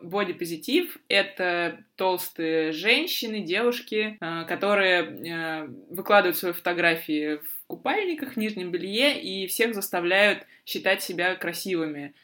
Бодипозитив— 0.00 0.96
это 1.08 1.84
толстые 1.96 2.72
женщины, 2.72 3.40
девушки, 3.40 4.16
э, 4.20 4.44
которые 4.44 5.02
э, 5.02 5.66
выкладывают 5.90 6.36
свои 6.36 6.52
фотографии 6.52 7.36
в 7.36 7.66
купальниках, 7.66 8.36
нижнем 8.36 8.70
белье 8.70 9.20
и 9.20 9.46
всех 9.46 9.74
заставляют 9.74 10.46
считать 10.64 11.02
себя 11.02 11.34
красивыми. 11.34 12.14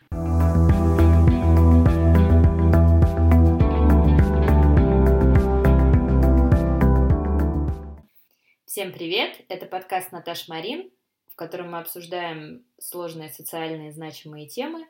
Всем 8.67 8.93
привет! 8.93 9.41
Это 9.49 9.67
подкаст 9.67 10.13
Наташ 10.13 10.49
Марин, 10.49 10.91
в 11.33 11.37
котором 11.37 11.73
мы 11.73 11.79
обсуждаем 11.79 12.65
сложные 12.79 13.31
социальные 13.31 13.93
значимые 13.93 14.49
темы. 14.49 14.87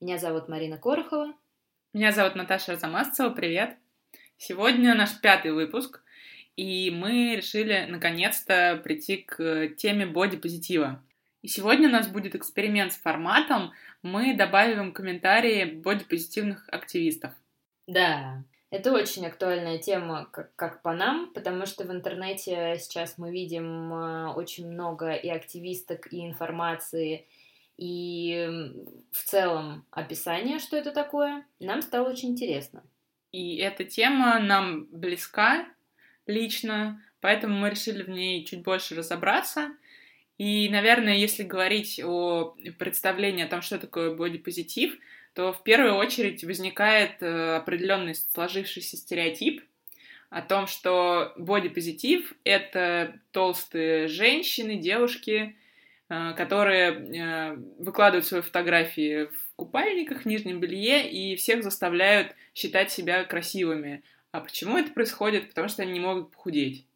Меня 0.00 0.18
зовут 0.18 0.48
Марина 0.48 0.78
Корохова. 0.78 1.32
Меня 1.94 2.10
зовут 2.10 2.34
Наташа 2.34 2.72
Арзамасцева, 2.72 3.30
привет! 3.30 3.76
Сегодня 4.36 4.96
наш 4.96 5.20
пятый 5.20 5.52
выпуск, 5.52 6.02
и 6.56 6.90
мы 6.90 7.36
решили 7.36 7.86
наконец-то 7.88 8.80
прийти 8.82 9.18
к 9.18 9.68
теме 9.76 10.04
бодипозитива. 10.04 11.00
И 11.42 11.46
сегодня 11.46 11.88
у 11.88 11.92
нас 11.92 12.08
будет 12.08 12.34
эксперимент 12.34 12.92
с 12.92 12.96
форматом. 12.96 13.70
Мы 14.02 14.34
добавим 14.34 14.92
комментарии 14.92 15.66
бодипозитивных 15.66 16.68
активистов. 16.68 17.30
Да, 17.86 18.42
это 18.70 18.92
очень 18.92 19.24
актуальная 19.24 19.78
тема, 19.78 20.28
как, 20.32 20.52
как 20.56 20.82
по 20.82 20.92
нам, 20.92 21.32
потому 21.32 21.64
что 21.64 21.84
в 21.84 21.92
интернете 21.92 22.76
сейчас 22.80 23.18
мы 23.18 23.30
видим 23.30 23.94
э, 23.94 24.32
очень 24.32 24.68
много 24.68 25.12
и 25.12 25.28
активисток, 25.28 26.12
и 26.12 26.26
информации, 26.26 27.28
и 27.76 28.72
в 29.10 29.24
целом 29.24 29.84
описание, 29.90 30.58
что 30.58 30.76
это 30.76 30.92
такое, 30.92 31.44
нам 31.58 31.82
стало 31.82 32.10
очень 32.10 32.30
интересно. 32.30 32.84
И 33.32 33.56
эта 33.56 33.84
тема 33.84 34.38
нам 34.38 34.86
близка 34.86 35.66
лично, 36.26 37.02
поэтому 37.20 37.58
мы 37.58 37.70
решили 37.70 38.02
в 38.02 38.08
ней 38.08 38.44
чуть 38.44 38.62
больше 38.62 38.94
разобраться. 38.94 39.70
И, 40.38 40.68
наверное, 40.68 41.16
если 41.16 41.42
говорить 41.42 42.00
о 42.04 42.56
представлении 42.78 43.44
о 43.44 43.48
том, 43.48 43.62
что 43.62 43.78
такое 43.78 44.14
бодипозитив, 44.14 44.96
то 45.32 45.52
в 45.52 45.62
первую 45.64 45.94
очередь 45.94 46.44
возникает 46.44 47.22
э, 47.22 47.56
определенный 47.56 48.14
сложившийся 48.14 48.96
стереотип 48.96 49.64
о 50.30 50.42
том, 50.42 50.66
что 50.68 51.32
бодипозитив— 51.36 52.32
это 52.44 53.18
толстые 53.32 54.06
женщины, 54.06 54.76
девушки, 54.76 55.56
которые 56.08 56.90
э, 56.92 57.56
выкладывают 57.78 58.26
свои 58.26 58.42
фотографии 58.42 59.26
в 59.26 59.54
купальниках, 59.56 60.22
в 60.22 60.26
нижнем 60.26 60.60
белье 60.60 61.10
и 61.10 61.36
всех 61.36 61.62
заставляют 61.62 62.34
считать 62.54 62.90
себя 62.90 63.24
красивыми. 63.24 64.02
А 64.32 64.40
почему 64.40 64.76
это 64.76 64.92
происходит? 64.92 65.48
Потому 65.48 65.68
что 65.68 65.82
они 65.82 65.92
не 65.92 66.00
могут 66.00 66.30
похудеть. 66.32 66.86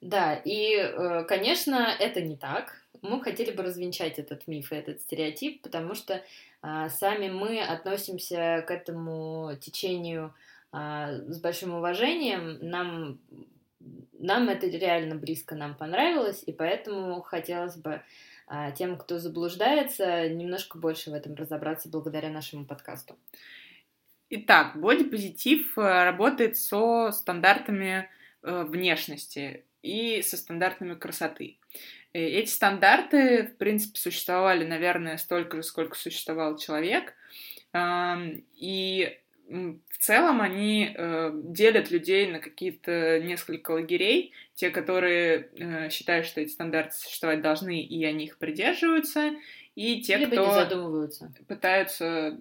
Да, 0.00 0.34
и, 0.34 0.76
э, 0.76 1.24
конечно, 1.24 1.94
это 1.98 2.20
не 2.20 2.36
так. 2.36 2.82
Мы 3.02 3.22
хотели 3.22 3.50
бы 3.50 3.62
развенчать 3.62 4.18
этот 4.18 4.46
миф 4.46 4.72
и 4.72 4.76
этот 4.76 5.00
стереотип, 5.00 5.62
потому 5.62 5.94
что 5.94 6.22
а, 6.62 6.88
сами 6.90 7.28
мы 7.28 7.60
относимся 7.62 8.62
к 8.66 8.70
этому 8.70 9.52
течению 9.60 10.34
а, 10.72 11.12
с 11.12 11.40
большим 11.40 11.74
уважением. 11.74 12.58
Нам 12.60 13.18
нам 14.20 14.48
это 14.48 14.66
реально 14.66 15.16
близко 15.16 15.54
нам 15.54 15.74
понравилось, 15.74 16.42
и 16.46 16.52
поэтому 16.52 17.20
хотелось 17.22 17.76
бы 17.76 18.02
а, 18.46 18.72
тем, 18.72 18.98
кто 18.98 19.18
заблуждается, 19.18 20.28
немножко 20.28 20.78
больше 20.78 21.10
в 21.10 21.14
этом 21.14 21.34
разобраться 21.34 21.88
благодаря 21.88 22.30
нашему 22.30 22.64
подкасту. 22.64 23.16
Итак, 24.32 24.76
бодипозитив 24.76 25.76
э, 25.76 26.04
работает 26.04 26.56
со 26.56 27.10
стандартами 27.10 28.08
э, 28.42 28.64
внешности 28.64 29.64
и 29.82 30.22
со 30.22 30.36
стандартами 30.36 30.94
красоты. 30.94 31.58
Э, 32.12 32.20
эти 32.20 32.48
стандарты, 32.48 33.48
в 33.48 33.56
принципе, 33.56 33.98
существовали, 33.98 34.64
наверное, 34.64 35.16
столько 35.16 35.56
же, 35.56 35.62
сколько 35.64 35.96
существовал 35.96 36.58
человек. 36.58 37.14
И 37.72 39.18
в 39.50 39.98
целом 39.98 40.40
они 40.40 40.94
э, 40.94 41.30
делят 41.34 41.90
людей 41.90 42.30
на 42.30 42.38
какие-то 42.38 43.20
несколько 43.20 43.72
лагерей. 43.72 44.32
Те, 44.54 44.70
которые 44.70 45.50
э, 45.56 45.90
считают, 45.90 46.26
что 46.26 46.40
эти 46.40 46.50
стандарты 46.50 46.94
существовать 46.94 47.42
должны, 47.42 47.82
и 47.82 48.04
они 48.04 48.26
их 48.26 48.38
придерживаются, 48.38 49.32
и 49.74 50.00
те, 50.02 50.18
Либо 50.18 50.32
кто 50.32 51.08
пытаются 51.48 52.38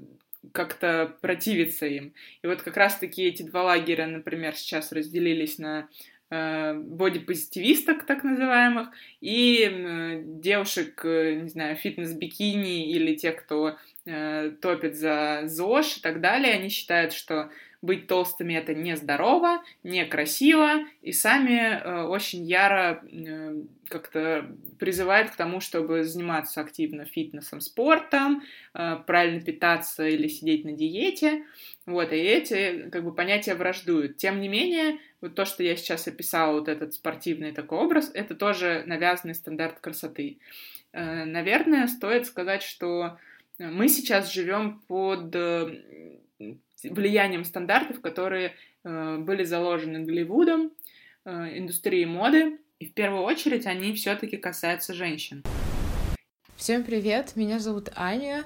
как-то 0.51 1.17
противиться 1.21 1.85
им. 1.85 2.13
И 2.43 2.47
вот 2.47 2.61
как 2.61 2.77
раз-таки 2.77 3.23
эти 3.23 3.43
два 3.43 3.63
лагеря, 3.63 4.07
например, 4.07 4.55
сейчас 4.55 4.91
разделились 4.91 5.57
на 5.57 5.89
бодипозитивисток, 6.29 8.05
так 8.05 8.23
называемых, 8.23 8.89
и 9.19 9.63
э, 9.63 10.21
девушек, 10.23 11.03
э, 11.03 11.39
не 11.41 11.49
знаю, 11.49 11.75
фитнес-бикини 11.75 12.91
или 12.91 13.15
тех, 13.15 13.37
кто 13.37 13.77
э, 14.05 14.51
топит 14.61 14.95
за 14.95 15.41
ЗОЖ 15.45 15.97
и 15.97 16.01
так 16.01 16.21
далее, 16.21 16.53
они 16.53 16.69
считают, 16.69 17.13
что 17.13 17.49
быть 17.81 18.07
толстыми 18.07 18.53
это 18.53 18.73
нездорово, 18.73 19.63
некрасиво, 19.83 20.85
и 21.01 21.11
сами 21.13 21.79
э, 21.81 22.03
очень 22.03 22.43
яро 22.43 23.01
э, 23.03 23.55
как-то 23.87 24.53
призывают 24.79 25.31
к 25.31 25.35
тому, 25.35 25.61
чтобы 25.61 26.03
заниматься 26.03 26.59
активно 26.59 27.05
фитнесом, 27.05 27.61
спортом, 27.61 28.43
э, 28.73 28.97
правильно 29.07 29.41
питаться 29.41 30.05
или 30.05 30.27
сидеть 30.27 30.65
на 30.65 30.73
диете. 30.73 31.43
Вот, 31.85 32.11
и 32.11 32.17
эти 32.17 32.89
как 32.89 33.03
бы 33.03 33.13
понятия 33.13 33.55
враждуют. 33.55 34.17
Тем 34.17 34.41
не 34.41 34.47
менее, 34.47 34.99
вот 35.21 35.35
то, 35.35 35.45
что 35.45 35.63
я 35.63 35.75
сейчас 35.75 36.07
описала, 36.07 36.53
вот 36.53 36.67
этот 36.67 36.93
спортивный 36.93 37.51
такой 37.51 37.79
образ, 37.79 38.11
это 38.13 38.35
тоже 38.35 38.83
навязанный 38.85 39.33
стандарт 39.33 39.79
красоты. 39.79 40.39
Э, 40.91 41.25
наверное, 41.25 41.87
стоит 41.87 42.25
сказать, 42.25 42.61
что 42.61 43.17
мы 43.57 43.89
сейчас 43.89 44.31
живем 44.31 44.81
под 44.87 45.35
влиянием 46.83 47.43
стандартов, 47.43 48.01
которые 48.01 48.55
э, 48.83 49.17
были 49.17 49.43
заложены 49.43 49.99
Голливудом, 49.99 50.71
э, 51.25 51.57
индустрией 51.57 52.05
моды, 52.05 52.57
и 52.79 52.87
в 52.87 52.93
первую 52.93 53.23
очередь 53.23 53.65
они 53.65 53.93
все-таки 53.93 54.37
касаются 54.37 54.93
женщин. 54.93 55.43
Всем 56.55 56.83
привет, 56.83 57.35
меня 57.35 57.59
зовут 57.59 57.89
Аня. 57.95 58.43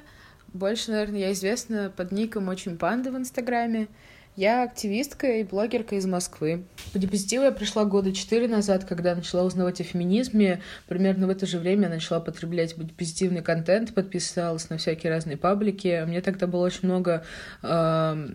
Больше, 0.54 0.92
наверное, 0.92 1.20
я 1.20 1.32
известна 1.34 1.92
под 1.96 2.12
ником 2.12 2.48
Очень 2.48 2.78
Панда 2.78 3.12
в 3.12 3.18
Инстаграме. 3.18 3.88
Я 4.36 4.64
активистка 4.64 5.28
и 5.28 5.44
блогерка 5.44 5.96
из 5.96 6.06
Москвы. 6.06 6.64
По 6.92 7.00
депозитиву 7.00 7.44
я 7.44 7.52
пришла 7.52 7.86
года 7.86 8.14
четыре 8.14 8.48
назад, 8.48 8.84
когда 8.84 9.16
начала 9.16 9.44
узнавать 9.44 9.82
о 9.82 9.84
феминизме. 9.84 10.62
Примерно 10.88 11.28
в 11.28 11.30
это 11.32 11.46
же 11.46 11.60
время 11.60 11.84
я 11.84 11.90
начала 11.90 12.20
потреблять 12.20 12.76
позитивный 12.98 13.42
контент, 13.42 13.94
подписалась 13.94 14.70
на 14.70 14.78
всякие 14.78 15.12
разные 15.12 15.38
паблики. 15.38 16.04
Мне 16.08 16.22
тогда 16.22 16.48
было 16.48 16.66
очень 16.66 16.88
много 16.88 17.24
э, 17.62 18.28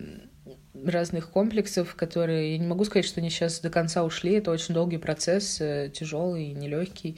разных 0.85 1.29
комплексов, 1.29 1.95
которые... 1.95 2.53
Я 2.53 2.57
не 2.59 2.67
могу 2.67 2.85
сказать, 2.85 3.05
что 3.05 3.19
они 3.19 3.29
сейчас 3.29 3.59
до 3.59 3.69
конца 3.69 4.03
ушли. 4.03 4.33
Это 4.33 4.51
очень 4.51 4.73
долгий 4.73 4.97
процесс, 4.97 5.59
э, 5.59 5.91
тяжелый, 5.93 6.53
нелегкий, 6.53 7.17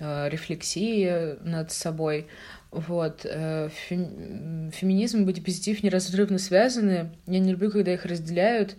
э, 0.00 0.28
рефлексии 0.28 1.36
над 1.44 1.70
собой. 1.70 2.26
Вот. 2.70 3.24
Э, 3.24 3.68
феминизм 3.88 5.22
и 5.22 5.24
бодипозитив 5.24 5.82
неразрывно 5.82 6.38
связаны. 6.38 7.10
Я 7.26 7.38
не 7.40 7.50
люблю, 7.50 7.70
когда 7.70 7.92
их 7.92 8.04
разделяют, 8.04 8.76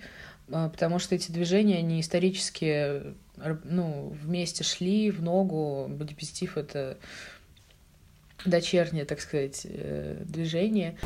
а, 0.50 0.70
потому 0.70 1.00
что 1.00 1.16
эти 1.16 1.32
движения, 1.32 1.80
они 1.80 2.00
исторически 2.00 3.16
ну, 3.64 4.10
вместе 4.10 4.64
шли 4.64 5.12
в 5.12 5.22
ногу. 5.22 5.88
Бодипозитив— 5.90 6.58
это 6.58 6.98
дочернее, 8.46 9.06
так 9.06 9.20
сказать, 9.20 9.66
э, 9.66 10.24
движение. 10.26 10.98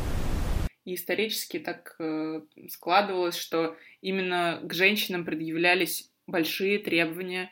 И 0.85 0.93
исторически 0.93 1.57
так 1.57 1.95
э, 1.99 2.41
складывалось, 2.69 3.35
что 3.35 3.75
именно 4.01 4.59
к 4.63 4.73
женщинам 4.73 5.25
предъявлялись 5.25 6.11
большие 6.27 6.79
требования 6.79 7.51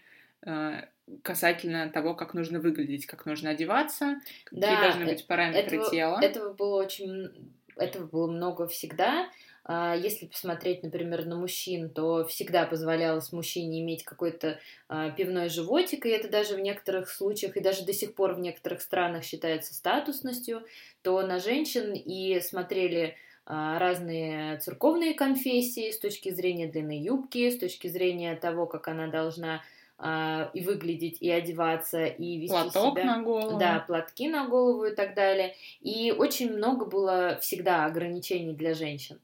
касательно 1.21 1.89
того, 1.89 2.15
как 2.15 2.33
нужно 2.33 2.59
выглядеть, 2.59 3.05
как 3.05 3.25
нужно 3.25 3.51
одеваться, 3.51 4.15
какие 4.45 4.61
да, 4.61 4.81
должны 4.81 5.05
быть 5.05 5.27
параметры 5.27 5.77
этого, 5.77 5.91
тела. 5.91 6.19
Этого 6.21 6.53
было 6.53 6.81
очень, 6.81 7.29
этого 7.77 8.07
было 8.07 8.27
много 8.27 8.67
всегда. 8.67 9.29
А, 9.65 9.95
если 9.95 10.25
посмотреть, 10.25 10.83
например, 10.83 11.25
на 11.25 11.37
мужчин, 11.37 11.89
то 11.89 12.25
всегда 12.25 12.65
позволялось 12.65 13.31
мужчине 13.31 13.81
иметь 13.81 14.03
какой-то 14.03 14.59
а, 14.89 15.11
пивной 15.11 15.49
животик, 15.49 16.05
и 16.05 16.09
это 16.09 16.27
даже 16.27 16.55
в 16.55 16.59
некоторых 16.59 17.09
случаях, 17.09 17.55
и 17.55 17.61
даже 17.61 17.85
до 17.85 17.93
сих 17.93 18.13
пор 18.13 18.33
в 18.33 18.39
некоторых 18.39 18.81
странах 18.81 19.23
считается 19.23 19.73
статусностью, 19.73 20.63
то 21.01 21.21
на 21.21 21.39
женщин 21.39 21.93
и 21.93 22.41
смотрели 22.41 23.15
а, 23.45 23.79
разные 23.79 24.57
церковные 24.57 25.13
конфессии 25.13 25.91
с 25.91 25.99
точки 25.99 26.29
зрения 26.29 26.67
длины 26.67 27.01
юбки, 27.01 27.49
с 27.49 27.57
точки 27.57 27.87
зрения 27.87 28.35
того, 28.35 28.65
как 28.65 28.89
она 28.89 29.07
должна 29.07 29.61
а, 30.05 30.49
и 30.53 30.59
выглядеть, 30.65 31.21
и 31.21 31.31
одеваться, 31.31 32.03
и 32.03 32.37
вести 32.37 32.49
Платок 32.49 32.99
себя. 32.99 33.05
на 33.05 33.21
голову. 33.23 33.57
Да, 33.57 33.85
платки 33.87 34.27
на 34.27 34.49
голову 34.49 34.83
и 34.83 34.93
так 34.93 35.15
далее. 35.15 35.55
И 35.79 36.11
очень 36.11 36.51
много 36.51 36.85
было 36.85 37.37
всегда 37.39 37.85
ограничений 37.85 38.51
для 38.51 38.73
женщин. 38.73 39.21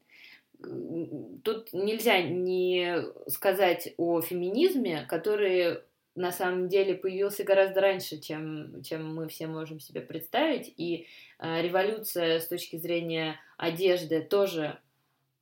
тут 1.44 1.74
нельзя 1.74 2.22
не 2.22 3.04
сказать 3.26 3.92
о 3.98 4.22
феминизме, 4.22 5.04
который 5.06 5.80
на 6.14 6.32
самом 6.32 6.68
деле 6.68 6.94
появился 6.94 7.44
гораздо 7.44 7.82
раньше, 7.82 8.18
чем, 8.18 8.82
чем 8.82 9.14
мы 9.14 9.28
все 9.28 9.48
можем 9.48 9.80
себе 9.80 10.00
представить. 10.00 10.72
И 10.78 11.06
э, 11.40 11.60
революция 11.60 12.40
с 12.40 12.48
точки 12.48 12.76
зрения 12.76 13.38
одежды 13.58 14.22
тоже 14.22 14.78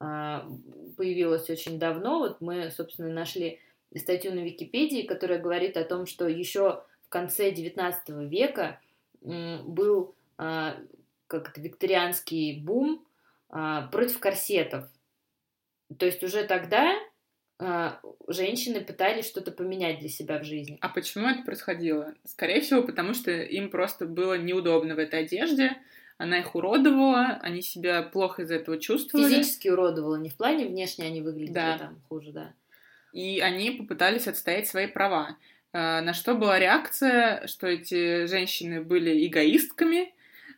э, 0.00 0.40
появилась 0.96 1.49
очень 1.49 1.79
давно. 1.79 2.19
Вот 2.19 2.40
мы, 2.40 2.73
собственно, 2.73 3.08
нашли 3.08 3.61
статью 3.96 4.35
на 4.35 4.40
Википедии, 4.40 5.02
которая 5.02 5.38
говорит 5.38 5.76
о 5.76 5.85
том, 5.85 6.06
что 6.06 6.29
еще 6.29 6.82
в 7.06 7.08
конце 7.08 7.50
XIX 7.50 7.94
века 8.29 8.81
был 9.23 10.14
э, 10.38 10.73
как 11.26 11.50
это, 11.50 11.61
викторианский 11.61 12.61
бум 12.61 13.05
э, 13.50 13.82
против 13.90 14.19
корсетов. 14.20 14.85
То 15.96 16.06
есть 16.06 16.23
уже 16.23 16.44
тогда 16.44 16.99
а, 17.61 18.00
женщины 18.29 18.81
пытались 18.81 19.26
что-то 19.26 19.50
поменять 19.50 19.99
для 19.99 20.08
себя 20.08 20.38
в 20.38 20.44
жизни. 20.44 20.79
А 20.81 20.88
почему 20.88 21.26
это 21.26 21.43
происходило? 21.43 22.14
Скорее 22.25 22.61
всего, 22.61 22.82
потому 22.82 23.14
что 23.14 23.32
им 23.32 23.70
просто 23.70 24.06
было 24.06 24.38
неудобно 24.38 24.94
в 24.94 24.99
этой 24.99 25.20
одежде, 25.20 25.76
она 26.19 26.38
их 26.38 26.55
уродовала, 26.55 27.38
они 27.43 27.62
себя 27.62 28.02
плохо 28.02 28.43
из-за 28.43 28.56
этого 28.56 28.79
чувствовали. 28.79 29.29
Физически 29.29 29.69
уродовала, 29.69 30.17
не 30.17 30.29
в 30.29 30.37
плане 30.37 30.67
внешне 30.67 31.06
они 31.06 31.20
выглядели 31.20 31.55
да. 31.55 31.79
там 31.79 32.00
хуже, 32.08 32.31
да. 32.32 32.55
И 33.12 33.40
они 33.40 33.70
попытались 33.72 34.28
отстоять 34.28 34.69
свои 34.69 34.87
права. 34.87 35.37
А, 35.72 36.00
на 36.00 36.14
что 36.14 36.34
была 36.34 36.58
реакция, 36.58 37.46
что 37.46 37.66
эти 37.66 38.26
женщины 38.26 38.82
были 38.82 39.26
эгоистками 39.26 40.14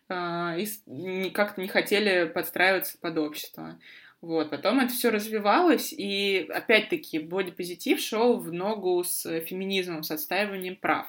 а, 0.09 0.57
и 0.57 1.31
как-то 1.31 1.61
не 1.61 1.69
хотели 1.69 2.27
подстраиваться 2.27 2.99
под 2.99 3.19
общество. 3.19 3.79
Вот, 4.21 4.51
потом 4.51 4.81
это 4.81 4.93
все 4.93 5.11
развивалось, 5.11 5.95
и 5.97 6.47
опять-таки 6.53 7.19
бодипозитив 7.19 8.01
шел 8.01 8.39
в 8.39 8.53
ногу 8.53 9.03
с 9.03 9.41
феминизмом, 9.41 10.03
с 10.03 10.11
отстаиванием 10.11 10.77
прав. 10.77 11.07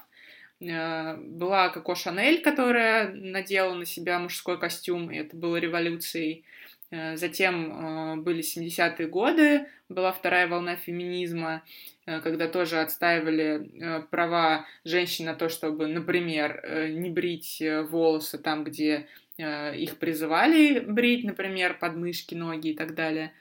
Э, 0.61 1.17
была 1.17 1.69
Коко 1.69 1.95
Шанель, 1.95 2.41
которая 2.41 3.11
надела 3.11 3.73
на 3.73 3.85
себя 3.85 4.19
мужской 4.19 4.57
костюм, 4.59 5.11
и 5.11 5.17
это 5.17 5.35
было 5.35 5.57
революцией. 5.57 6.45
Э, 6.91 7.17
затем 7.17 7.71
э, 7.71 8.15
были 8.17 8.41
70-е 8.41 9.07
годы, 9.07 9.65
была 9.89 10.11
вторая 10.11 10.47
волна 10.47 10.75
феминизма, 10.77 11.63
когда 12.05 12.47
тоже 12.47 12.79
отстаивали 12.79 14.01
права 14.09 14.65
женщин 14.85 15.25
на 15.25 15.35
то, 15.35 15.49
чтобы, 15.49 15.88
например, 15.88 16.89
не 16.91 17.09
брить 17.09 17.61
волосы 17.89 18.38
там, 18.38 18.63
где 18.63 19.07
Э, 19.41 19.75
их 19.75 19.97
призывали 19.97 20.79
брить, 20.79 21.23
например, 21.23 21.77
подмышки, 21.79 22.35
ноги 22.35 22.69
и 22.69 22.75
так 22.75 22.94
далее. 22.94 23.33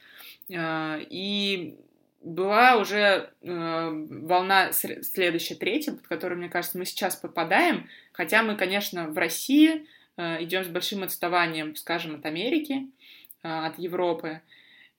Э, 0.48 0.98
и 1.08 1.76
была 2.22 2.76
уже 2.76 3.30
э, 3.42 4.06
волна 4.10 4.72
следующая, 4.72 5.56
третья, 5.56 5.92
под 5.92 6.06
которую, 6.06 6.38
мне 6.38 6.48
кажется, 6.48 6.78
мы 6.78 6.84
сейчас 6.84 7.16
попадаем, 7.16 7.88
хотя 8.12 8.42
мы, 8.42 8.56
конечно, 8.56 9.08
в 9.08 9.16
России 9.16 9.86
идем 10.16 10.64
с 10.64 10.68
большим 10.68 11.02
отставанием, 11.02 11.74
скажем, 11.76 12.16
от 12.16 12.26
Америки, 12.26 12.88
от 13.42 13.78
Европы. 13.78 14.42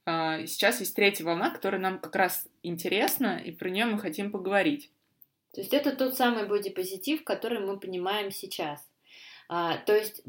Сейчас 0.05 0.79
есть 0.79 0.95
третья 0.95 1.23
волна, 1.23 1.51
которая 1.51 1.79
нам 1.79 1.99
как 1.99 2.15
раз 2.15 2.47
интересна, 2.63 3.37
и 3.37 3.51
про 3.51 3.69
нее 3.69 3.85
мы 3.85 3.99
хотим 3.99 4.31
поговорить. 4.31 4.89
То 5.53 5.61
есть 5.61 5.73
это 5.73 5.95
тот 5.95 6.15
самый 6.15 6.47
бодипозитив, 6.47 7.23
который 7.23 7.59
мы 7.59 7.79
понимаем 7.79 8.31
сейчас. 8.31 8.87
А, 9.49 9.77
то 9.77 9.93
есть, 9.93 10.23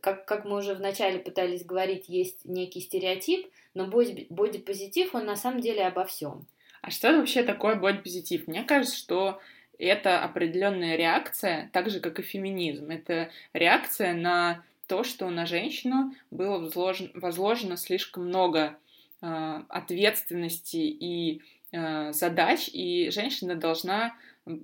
как, 0.00 0.24
как 0.24 0.46
мы 0.46 0.56
уже 0.56 0.74
вначале 0.74 1.18
пытались 1.18 1.64
говорить, 1.64 2.08
есть 2.08 2.46
некий 2.46 2.80
стереотип, 2.80 3.46
но 3.74 3.86
бодипозитив, 3.86 5.14
он 5.14 5.26
на 5.26 5.36
самом 5.36 5.60
деле 5.60 5.86
обо 5.86 6.06
всем. 6.06 6.46
А 6.80 6.90
что 6.90 7.12
вообще 7.12 7.42
такое 7.42 7.76
бодипозитив? 7.76 8.48
Мне 8.48 8.62
кажется, 8.64 8.96
что 8.96 9.40
это 9.78 10.24
определенная 10.24 10.96
реакция, 10.96 11.68
так 11.74 11.90
же 11.90 12.00
как 12.00 12.18
и 12.18 12.22
феминизм. 12.22 12.90
Это 12.90 13.30
реакция 13.52 14.14
на 14.14 14.64
то, 14.90 15.04
что 15.04 15.30
на 15.30 15.46
женщину 15.46 16.12
было 16.32 16.58
возложено, 16.58 17.10
возложено 17.14 17.76
слишком 17.76 18.26
много 18.26 18.76
э, 19.22 19.62
ответственности 19.68 20.78
и 20.78 21.42
э, 21.70 22.12
задач, 22.12 22.68
и 22.72 23.08
женщина 23.10 23.54
должна 23.54 24.16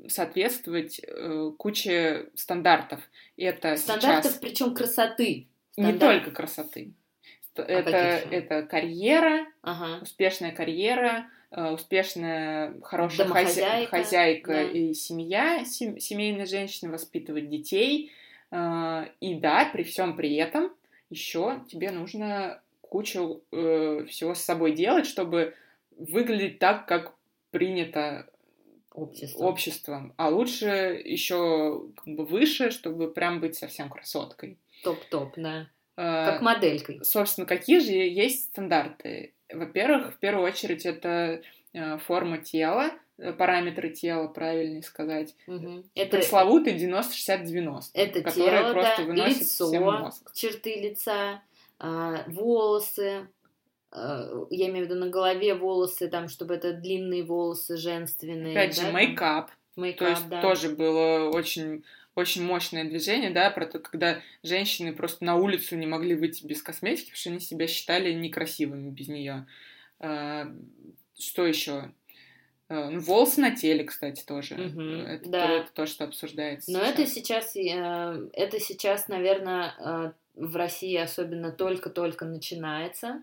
соответствовать 0.08 1.00
э, 1.00 1.52
куче 1.56 2.30
стандартов. 2.34 3.00
И 3.36 3.44
это 3.44 3.76
стандартов, 3.76 4.32
сейчас... 4.32 4.40
причем 4.40 4.74
красоты. 4.74 5.46
Стандарт. 5.70 5.94
Не 5.94 6.00
только 6.00 6.30
красоты. 6.32 6.90
А 7.54 7.62
это, 7.62 7.96
это 7.96 8.62
карьера, 8.62 9.46
ага. 9.62 10.02
успешная 10.02 10.50
карьера, 10.50 11.28
э, 11.52 11.70
успешная 11.70 12.74
хорошая 12.82 13.28
хозяйка, 13.28 13.98
хозяйка 13.98 14.52
да. 14.54 14.62
и 14.64 14.92
семья, 14.92 15.64
сем, 15.64 16.00
семейная 16.00 16.46
женщина, 16.46 16.90
воспитывать 16.90 17.48
детей. 17.48 18.10
Э, 18.50 19.06
и 19.20 19.34
да, 19.34 19.68
при 19.72 19.82
всем 19.82 20.16
при 20.16 20.34
этом 20.36 20.72
еще 21.10 21.62
тебе 21.68 21.90
нужно 21.90 22.62
кучу 22.80 23.42
э, 23.52 24.06
всего 24.08 24.34
с 24.34 24.40
собой 24.40 24.72
делать, 24.72 25.06
чтобы 25.06 25.54
выглядеть 25.96 26.58
так, 26.58 26.86
как 26.86 27.14
принято 27.50 28.28
обществом. 28.92 29.46
обществом. 29.46 30.14
А 30.16 30.28
лучше 30.28 31.00
еще 31.04 31.88
как 31.96 32.14
бы 32.14 32.24
выше, 32.24 32.70
чтобы 32.70 33.12
прям 33.12 33.40
быть 33.40 33.56
совсем 33.56 33.88
красоткой. 33.88 34.58
Топ-топ, 34.82 35.34
да. 35.36 35.68
А, 35.96 36.32
как 36.32 36.42
моделькой. 36.42 37.04
Собственно, 37.04 37.46
какие 37.46 37.78
же 37.78 37.92
есть 37.92 38.44
стандарты? 38.44 39.32
Во-первых, 39.52 40.14
в 40.14 40.18
первую 40.18 40.46
очередь, 40.46 40.84
это 40.84 41.42
э, 41.72 41.98
форма 41.98 42.38
тела, 42.38 42.90
параметры 43.38 43.90
тела, 43.90 44.28
правильнее 44.28 44.82
сказать. 44.82 45.34
Угу. 45.46 45.84
Это 45.94 46.16
пресловутый 46.18 46.76
90-60-90, 46.76 47.82
это 47.94 48.22
который 48.22 48.50
тело, 48.50 48.72
просто 48.72 48.96
да, 48.98 49.02
выносит 49.04 49.40
лицо, 49.40 49.66
всем 49.68 49.82
мозг. 49.82 50.34
черты 50.34 50.80
лица, 50.80 51.42
а, 51.78 52.24
волосы, 52.26 53.28
Э, 53.96 54.44
я 54.50 54.68
имею 54.68 54.86
в 54.86 54.90
виду 54.90 55.00
на 55.00 55.08
голове 55.08 55.54
волосы, 55.54 56.08
там, 56.08 56.28
чтобы 56.28 56.54
это 56.54 56.72
длинные 56.72 57.24
волосы 57.24 57.76
женственные. 57.76 58.52
Опять 58.52 58.76
да, 58.76 58.82
же, 58.82 58.92
мейкап. 58.92 59.50
Мейкап, 59.76 59.98
то 59.98 60.08
есть 60.08 60.28
да. 60.28 60.42
тоже 60.42 60.70
было 60.70 61.30
очень 61.30 61.84
очень 62.14 62.44
мощное 62.44 62.84
движение, 62.84 63.28
да, 63.30 63.50
про 63.50 63.66
то, 63.66 63.78
когда 63.78 64.22
женщины 64.42 64.94
просто 64.94 65.22
на 65.22 65.36
улицу 65.36 65.76
не 65.76 65.86
могли 65.86 66.14
выйти 66.14 66.46
без 66.46 66.62
косметики, 66.62 67.10
потому 67.10 67.18
что 67.18 67.30
они 67.30 67.40
себя 67.40 67.66
считали 67.66 68.14
некрасивыми 68.14 68.88
без 68.88 69.08
нее. 69.08 69.46
Э, 70.00 70.46
что 71.18 71.46
еще? 71.46 71.92
Э, 72.68 72.88
ну, 72.90 73.00
волосы 73.00 73.40
на 73.40 73.54
теле, 73.54 73.84
кстати, 73.84 74.24
тоже. 74.24 74.54
Угу, 74.54 74.80
это, 74.80 75.28
да. 75.28 75.46
то, 75.46 75.52
это 75.52 75.72
то, 75.72 75.86
что 75.86 76.04
обсуждается. 76.04 76.70
Но 76.70 76.80
сейчас. 76.80 76.92
это 76.92 77.06
сейчас, 77.06 77.56
это 77.56 78.60
сейчас, 78.60 79.08
наверное, 79.08 80.14
в 80.34 80.56
России 80.56 80.96
особенно 80.96 81.50
только-только 81.50 82.24
начинается 82.24 83.22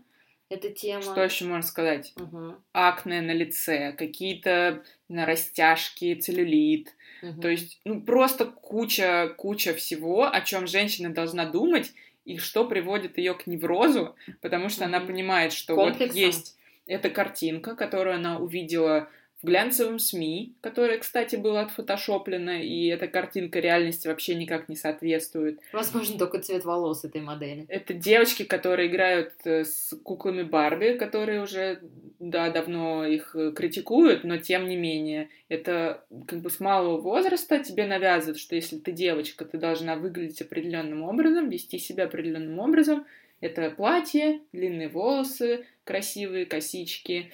эта 0.50 0.70
тема. 0.70 1.02
Что 1.02 1.24
еще 1.24 1.46
можно 1.46 1.68
сказать? 1.68 2.14
Угу. 2.16 2.56
Акне 2.74 3.22
на 3.22 3.32
лице, 3.32 3.94
какие-то 3.94 4.84
на 5.10 5.26
растяжки, 5.26 6.16
целлюлит. 6.16 6.94
Угу. 7.22 7.42
То 7.42 7.50
есть, 7.50 7.80
ну, 7.86 8.02
просто 8.02 8.46
куча, 8.46 9.34
куча 9.38 9.74
всего, 9.74 10.32
о 10.32 10.42
чем 10.42 10.68
женщина 10.68 11.14
должна 11.14 11.46
думать, 11.46 11.94
и 12.26 12.38
что 12.38 12.66
приводит 12.66 13.18
ее 13.18 13.34
к 13.34 13.48
неврозу, 13.48 14.16
потому 14.42 14.70
что 14.70 14.86
угу. 14.86 14.90
она 14.90 15.00
понимает, 15.02 15.54
что 15.54 15.76
Комплексом. 15.76 16.08
вот 16.08 16.16
есть 16.16 16.58
эта 16.86 17.10
картинка, 17.10 17.76
которую 17.76 18.16
она 18.16 18.38
увидела 18.38 19.10
в 19.44 19.46
глянцевом 19.46 20.00
СМИ, 20.00 20.56
которое, 20.62 20.98
кстати, 20.98 21.36
было 21.36 21.62
отфотошоплено, 21.62 22.62
и 22.62 22.88
эта 22.88 23.08
картинка 23.08 23.60
реальности 23.60 24.08
вообще 24.08 24.36
никак 24.36 24.70
не 24.70 24.78
соответствует. 24.78 25.60
Возможно, 25.74 26.18
только 26.18 26.40
цвет 26.40 26.64
волос 26.64 27.04
этой 27.04 27.20
модели. 27.20 27.66
Это 27.68 27.94
девочки, 27.94 28.44
которые 28.44 28.88
играют 28.88 29.34
э, 29.44 29.66
с 29.66 29.94
куклами 30.04 30.44
Барби, 30.44 30.98
которые 30.98 31.44
уже, 31.44 31.82
да, 32.20 32.50
давно 32.52 33.06
их 33.06 33.36
э, 33.36 33.52
критикуют, 33.52 34.24
но 34.24 34.38
тем 34.38 34.70
не 34.70 34.78
менее, 34.78 35.30
это 35.50 36.06
как 36.26 36.40
бы 36.40 36.50
с 36.50 36.62
малого 36.62 37.02
возраста 37.02 37.60
тебе 37.60 37.86
навязывают, 37.86 38.40
что 38.40 38.56
если 38.56 38.78
ты 38.78 38.94
девочка, 38.94 39.44
ты 39.44 39.58
должна 39.58 39.98
выглядеть 39.98 40.42
определенным 40.42 41.04
образом, 41.04 41.50
вести 41.50 41.80
себя 41.80 42.06
определенным 42.06 42.60
образом. 42.60 43.06
Это 43.42 43.70
платье, 43.72 44.40
длинные 44.54 44.88
волосы, 44.88 45.66
красивые 45.84 46.46
косички, 46.46 47.34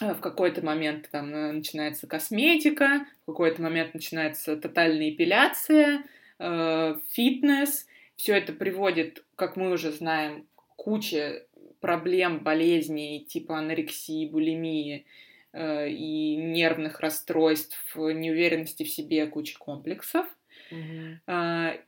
в 0.00 0.20
какой-то 0.20 0.64
момент 0.64 1.08
там 1.10 1.34
э, 1.34 1.52
начинается 1.52 2.06
косметика, 2.06 3.06
в 3.22 3.32
какой-то 3.32 3.62
момент 3.62 3.94
начинается 3.94 4.56
тотальная 4.56 5.10
эпиляция, 5.10 6.04
э, 6.38 6.96
фитнес. 7.12 7.86
Все 8.16 8.36
это 8.36 8.52
приводит, 8.52 9.24
как 9.36 9.56
мы 9.56 9.70
уже 9.70 9.92
знаем, 9.92 10.46
к 10.56 10.76
куче 10.76 11.46
проблем, 11.80 12.40
болезней 12.40 13.24
типа 13.24 13.58
анорексии, 13.58 14.26
булимии 14.26 15.06
э, 15.52 15.88
и 15.90 16.36
нервных 16.36 17.00
расстройств, 17.00 17.78
неуверенности 17.96 18.82
в 18.82 18.90
себе, 18.90 19.26
куча 19.26 19.58
комплексов. 19.58 20.26
Mm-hmm. 20.70 21.16
Э, 21.26 21.80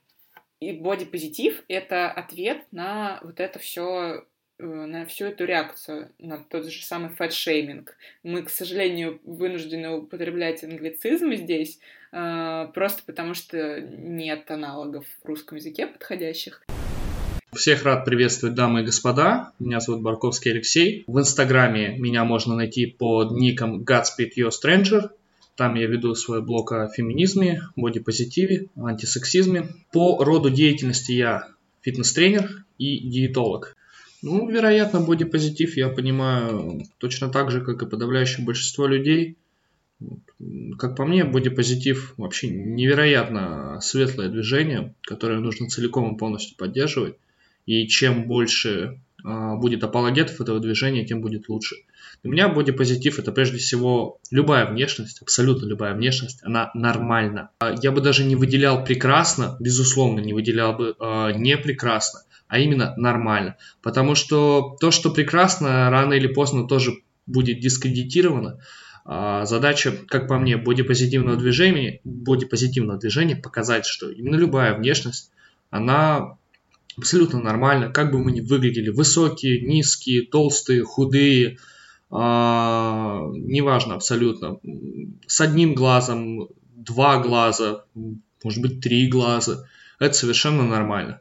и 0.60 0.72
бодипозитив— 0.72 1.64
это 1.68 2.10
ответ 2.10 2.64
на 2.72 3.20
вот 3.22 3.40
это 3.40 3.58
все 3.58 4.24
на 4.58 5.04
всю 5.06 5.26
эту 5.26 5.44
реакцию, 5.44 6.10
на 6.18 6.38
тот 6.38 6.66
же 6.66 6.82
самый 6.82 7.10
фэтшейминг. 7.10 7.96
Мы, 8.22 8.42
к 8.42 8.50
сожалению, 8.50 9.20
вынуждены 9.24 9.90
употреблять 9.90 10.64
англицизмы 10.64 11.36
здесь, 11.36 11.78
просто 12.10 13.02
потому 13.04 13.34
что 13.34 13.80
нет 13.80 14.50
аналогов 14.50 15.04
в 15.22 15.26
русском 15.26 15.58
языке 15.58 15.86
подходящих. 15.86 16.62
Всех 17.54 17.84
рад 17.84 18.04
приветствовать, 18.04 18.54
дамы 18.54 18.82
и 18.82 18.84
господа. 18.84 19.52
Меня 19.58 19.80
зовут 19.80 20.02
Барковский 20.02 20.50
Алексей. 20.50 21.04
В 21.06 21.18
Инстаграме 21.18 21.96
меня 21.98 22.24
можно 22.24 22.54
найти 22.54 22.86
под 22.86 23.32
ником 23.32 23.82
Godspeed 23.82 24.32
Your 24.38 24.50
Stranger. 24.50 25.10
Там 25.54 25.74
я 25.74 25.86
веду 25.86 26.14
свой 26.14 26.42
блог 26.42 26.72
о 26.72 26.88
феминизме, 26.88 27.62
бодипозитиве, 27.76 28.68
антисексизме. 28.76 29.68
По 29.90 30.22
роду 30.22 30.50
деятельности 30.50 31.12
я 31.12 31.48
фитнес-тренер 31.80 32.64
и 32.76 32.98
диетолог. 33.08 33.74
Ну, 34.22 34.48
вероятно, 34.48 35.00
бодипозитив 35.00 35.76
я 35.76 35.88
понимаю 35.88 36.82
точно 36.98 37.28
так 37.28 37.50
же, 37.50 37.60
как 37.60 37.82
и 37.82 37.86
подавляющее 37.86 38.44
большинство 38.44 38.86
людей. 38.86 39.36
Как 40.78 40.96
по 40.96 41.06
мне, 41.06 41.24
бодипозитив 41.24 42.14
вообще 42.16 42.48
невероятно 42.48 43.78
светлое 43.80 44.28
движение, 44.28 44.94
которое 45.02 45.40
нужно 45.40 45.68
целиком 45.68 46.14
и 46.14 46.18
полностью 46.18 46.56
поддерживать. 46.56 47.16
И 47.64 47.86
чем 47.88 48.26
больше 48.26 49.00
э, 49.24 49.56
будет 49.56 49.82
апологетов 49.82 50.40
этого 50.40 50.60
движения, 50.60 51.04
тем 51.04 51.20
будет 51.20 51.48
лучше. 51.48 51.76
Для 52.22 52.30
меня 52.30 52.48
бодипозитив 52.48 53.18
это 53.18 53.32
прежде 53.32 53.58
всего 53.58 54.18
любая 54.30 54.66
внешность, 54.66 55.20
абсолютно 55.22 55.66
любая 55.66 55.94
внешность, 55.94 56.40
она 56.42 56.70
нормальна. 56.74 57.50
А 57.58 57.74
я 57.82 57.90
бы 57.90 58.00
даже 58.00 58.24
не 58.24 58.36
выделял 58.36 58.84
прекрасно, 58.84 59.56
безусловно, 59.60 60.20
не 60.20 60.32
выделял 60.32 60.74
бы 60.74 60.94
э, 60.98 61.32
не 61.36 61.56
прекрасно, 61.56 62.20
а 62.48 62.58
именно 62.58 62.94
нормально. 62.96 63.56
Потому 63.82 64.14
что 64.14 64.76
то, 64.80 64.90
что 64.90 65.10
прекрасно, 65.10 65.90
рано 65.90 66.14
или 66.14 66.26
поздно 66.26 66.66
тоже 66.66 66.92
будет 67.26 67.60
дискредитировано. 67.60 68.60
Задача, 69.04 69.92
как 70.08 70.26
по 70.26 70.38
мне, 70.38 70.56
бодипозитивного 70.56 71.36
движения, 71.36 72.00
бодипозитивного 72.04 72.98
движения 72.98 73.36
показать, 73.36 73.86
что 73.86 74.10
именно 74.10 74.34
любая 74.34 74.76
внешность, 74.76 75.30
она 75.70 76.36
абсолютно 76.96 77.40
нормально, 77.40 77.90
как 77.90 78.10
бы 78.10 78.18
мы 78.18 78.32
ни 78.32 78.40
выглядели, 78.40 78.90
высокие, 78.90 79.60
низкие, 79.60 80.22
толстые, 80.22 80.82
худые, 80.82 81.58
а, 82.10 83.28
неважно 83.32 83.94
абсолютно, 83.94 84.58
с 85.26 85.40
одним 85.40 85.74
глазом, 85.74 86.48
два 86.74 87.18
глаза, 87.20 87.84
может 88.42 88.62
быть 88.62 88.80
три 88.80 89.08
глаза, 89.08 89.64
это 89.98 90.14
совершенно 90.14 90.64
нормально. 90.64 91.20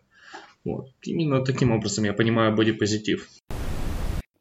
Вот. 0.66 0.90
Именно 1.04 1.46
таким 1.46 1.72
образом 1.72 2.04
я 2.04 2.14
понимаю 2.14 2.56
бодипозитив. 2.56 3.30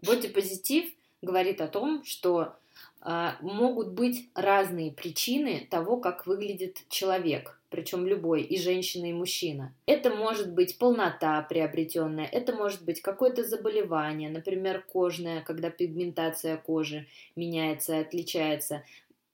Бодипозитив 0.02 0.86
говорит 1.22 1.60
о 1.60 1.68
том, 1.68 2.02
что 2.04 2.56
э, 3.04 3.30
могут 3.42 3.92
быть 3.92 4.28
разные 4.34 4.90
причины 4.90 5.66
того, 5.70 5.98
как 5.98 6.26
выглядит 6.26 6.84
человек 6.88 7.60
причем 7.74 8.06
любой, 8.06 8.42
и 8.42 8.56
женщина, 8.56 9.06
и 9.06 9.12
мужчина. 9.12 9.74
Это 9.86 10.10
может 10.10 10.52
быть 10.52 10.78
полнота 10.78 11.42
приобретенная, 11.42 12.24
это 12.24 12.54
может 12.54 12.84
быть 12.84 13.00
какое-то 13.00 13.42
заболевание, 13.42 14.30
например, 14.30 14.84
кожное, 14.86 15.40
когда 15.40 15.70
пигментация 15.70 16.56
кожи 16.56 17.08
меняется, 17.34 17.98
отличается. 17.98 18.84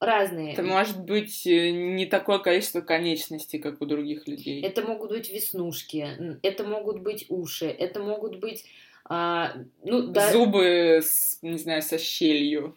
Разные. 0.00 0.54
Это 0.54 0.62
может 0.62 0.98
быть 1.04 1.46
э, 1.46 1.70
не 1.70 2.06
такое 2.06 2.38
количество 2.38 2.80
конечностей, 2.80 3.58
как 3.58 3.82
у 3.82 3.86
других 3.86 4.26
людей. 4.26 4.62
Это 4.62 4.80
могут 4.80 5.10
быть 5.10 5.30
веснушки, 5.30 6.38
это 6.42 6.64
могут 6.64 7.00
быть 7.00 7.26
уши, 7.28 7.66
это 7.66 8.00
могут 8.00 8.40
быть 8.40 8.64
а, 9.04 9.54
ну, 9.82 10.02
да... 10.02 10.30
Зубы, 10.30 11.00
с, 11.02 11.38
не 11.42 11.58
знаю, 11.58 11.82
со 11.82 11.98
щелью. 11.98 12.76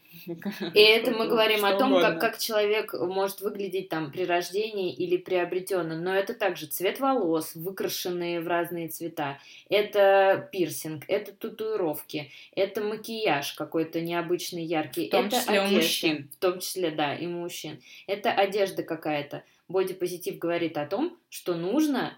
И 0.73 0.79
это 0.79 1.11
мы 1.11 1.27
говорим 1.27 1.63
о 1.63 1.77
том, 1.77 1.99
как, 1.99 2.19
как 2.19 2.39
человек 2.39 2.93
может 2.93 3.41
выглядеть 3.41 3.89
там 3.89 4.11
при 4.11 4.25
рождении 4.25 4.93
или 4.93 5.17
приобретенно. 5.17 5.95
Но 5.95 6.13
это 6.15 6.33
также 6.33 6.65
цвет 6.65 6.99
волос, 6.99 7.53
выкрашенные 7.55 8.41
в 8.41 8.47
разные 8.47 8.87
цвета. 8.87 9.37
Это 9.69 10.49
пирсинг, 10.51 11.03
это 11.07 11.33
татуировки, 11.33 12.31
это 12.55 12.81
макияж 12.81 13.53
какой-то 13.53 14.01
необычный, 14.01 14.63
яркий. 14.63 15.07
В 15.09 15.11
том 15.11 15.27
это 15.27 15.35
числе 15.35 15.59
одежда, 15.59 15.75
у 15.75 15.77
мужчин. 15.77 16.29
В 16.31 16.37
том 16.37 16.59
числе, 16.59 16.91
да, 16.91 17.15
и 17.15 17.27
мужчин. 17.27 17.79
Это 18.07 18.31
одежда 18.31 18.81
какая-то. 18.83 19.43
Бодипозитив 19.67 20.39
говорит 20.39 20.77
о 20.77 20.85
том, 20.87 21.17
что 21.29 21.53
нужно 21.55 22.17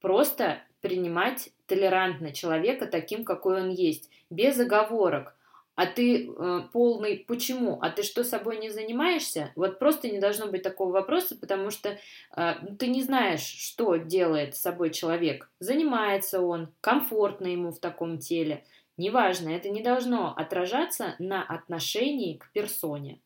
просто 0.00 0.62
принимать 0.82 1.50
толерантно 1.66 2.32
человека 2.32 2.86
таким, 2.86 3.24
какой 3.24 3.62
он 3.62 3.70
есть, 3.70 4.10
без 4.28 4.60
оговорок. 4.60 5.34
А 5.74 5.86
ты 5.86 6.28
э, 6.28 6.60
полный 6.70 7.24
почему? 7.26 7.78
А 7.80 7.88
ты 7.88 8.02
что 8.02 8.24
собой 8.24 8.58
не 8.58 8.68
занимаешься? 8.68 9.52
Вот 9.56 9.78
просто 9.78 10.10
не 10.10 10.18
должно 10.18 10.48
быть 10.48 10.62
такого 10.62 10.92
вопроса, 10.92 11.34
потому 11.34 11.70
что 11.70 11.96
э, 12.36 12.54
ты 12.78 12.88
не 12.88 13.02
знаешь, 13.02 13.40
что 13.40 13.96
делает 13.96 14.54
с 14.54 14.60
собой 14.60 14.90
человек. 14.90 15.50
Занимается 15.60 16.42
он, 16.42 16.68
комфортно 16.82 17.46
ему 17.46 17.70
в 17.70 17.78
таком 17.78 18.18
теле. 18.18 18.64
Неважно, 18.98 19.48
это 19.48 19.70
не 19.70 19.82
должно 19.82 20.34
отражаться 20.34 21.14
на 21.18 21.42
отношении 21.42 22.36
к 22.36 22.52
персоне. 22.52 23.20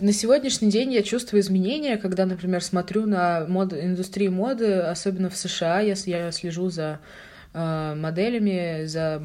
На 0.00 0.12
сегодняшний 0.12 0.68
день 0.68 0.92
я 0.92 1.02
чувствую 1.02 1.40
изменения, 1.40 1.96
когда, 1.96 2.26
например, 2.26 2.62
смотрю 2.62 3.06
на 3.06 3.46
мод, 3.46 3.72
индустрию 3.72 4.32
моды, 4.32 4.74
особенно 4.74 5.30
в 5.30 5.36
США, 5.36 5.80
я, 5.80 5.94
я 6.06 6.32
слежу 6.32 6.70
за 6.70 6.98
э, 7.54 7.94
моделями, 7.94 8.84
за 8.86 9.22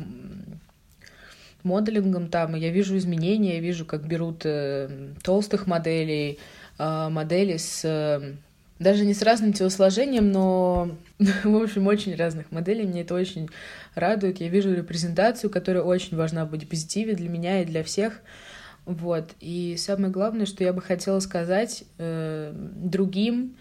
моделингом 1.64 2.28
там, 2.28 2.56
я 2.56 2.70
вижу 2.70 2.96
изменения, 2.98 3.56
я 3.56 3.60
вижу, 3.60 3.86
как 3.86 4.06
берут 4.06 4.46
э, 4.46 4.90
толстых 5.24 5.66
моделей, 5.66 6.38
э, 6.78 7.10
модели 7.10 7.58
с... 7.58 7.82
Э, 7.84 8.36
даже 8.78 9.06
не 9.06 9.14
с 9.14 9.22
разным 9.22 9.54
телосложением, 9.54 10.32
но, 10.32 10.96
в 11.44 11.56
общем, 11.56 11.88
очень 11.88 12.16
разных 12.16 12.52
моделей. 12.52 12.86
Мне 12.86 13.02
это 13.02 13.16
очень 13.16 13.50
радует. 13.96 14.40
Я 14.42 14.50
вижу 14.50 14.74
репрезентацию, 14.74 15.50
которая 15.50 15.84
очень 15.84 16.18
важна 16.18 16.46
в 16.46 16.52
бодипозитиве 16.52 17.16
для 17.16 17.30
меня 17.30 17.62
и 17.62 17.66
для 17.66 17.84
всех. 17.84 18.22
Вот. 18.86 19.36
И 19.40 19.76
самое 19.78 20.12
главное, 20.12 20.46
что 20.46 20.64
я 20.64 20.74
бы 20.74 20.82
хотела 20.82 21.20
сказать 21.20 21.84
э, 21.98 22.52
другим 22.54 23.58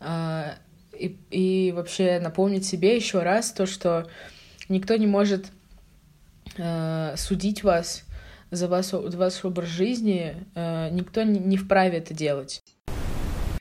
э, 0.00 0.54
и, 0.98 1.16
и 1.30 1.72
вообще 1.72 2.18
напомнить 2.20 2.64
себе 2.64 2.96
еще 2.96 3.22
раз 3.22 3.52
то, 3.52 3.66
что 3.66 4.08
никто 4.68 4.96
не 4.96 5.06
может 5.06 5.46
э, 6.58 7.14
судить 7.16 7.62
вас 7.62 8.04
за 8.50 8.68
вас, 8.68 8.92
ваш 8.92 9.44
образ 9.44 9.68
жизни, 9.68 10.34
э, 10.54 10.90
никто 10.90 11.22
не, 11.22 11.38
не 11.38 11.56
вправе 11.56 11.98
это 11.98 12.14
делать. 12.14 12.62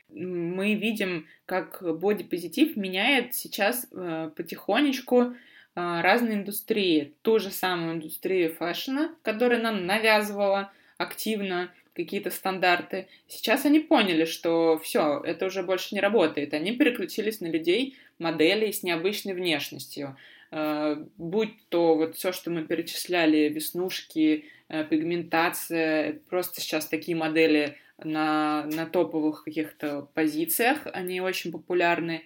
Мы 0.09 0.75
видим, 0.75 1.25
как 1.45 1.81
бодипозитив 1.81 2.75
меняет 2.75 3.33
сейчас 3.33 3.87
э, 3.91 4.29
потихонечку 4.35 5.21
э, 5.21 5.31
разные 5.75 6.39
индустрии. 6.39 7.15
Ту 7.21 7.39
же 7.39 7.49
самую 7.49 7.95
индустрию 7.95 8.53
фэшна, 8.53 9.15
которая 9.23 9.61
нам 9.61 9.85
навязывала 9.85 10.71
активно 11.03 11.71
какие-то 11.93 12.31
стандарты. 12.31 13.07
Сейчас 13.27 13.65
они 13.65 13.79
поняли, 13.79 14.25
что 14.25 14.79
все, 14.79 15.21
это 15.23 15.45
уже 15.45 15.63
больше 15.63 15.93
не 15.95 16.01
работает. 16.01 16.53
Они 16.53 16.71
переключились 16.75 17.39
на 17.39 17.47
людей, 17.47 17.97
моделей 18.17 18.71
с 18.71 18.83
необычной 18.83 19.33
внешностью. 19.33 20.17
Э, 20.51 21.03
будь 21.17 21.53
то 21.69 21.95
вот 21.95 22.15
все, 22.15 22.31
что 22.31 22.49
мы 22.49 22.63
перечисляли, 22.63 23.49
веснушки, 23.49 24.45
э, 24.69 24.83
пигментация, 24.85 26.19
просто 26.29 26.61
сейчас 26.61 26.87
такие 26.87 27.15
модели 27.15 27.77
на, 28.03 28.65
на 28.65 28.85
топовых 28.87 29.43
каких-то 29.43 30.07
позициях, 30.13 30.87
они 30.93 31.21
очень 31.21 31.51
популярны. 31.51 32.23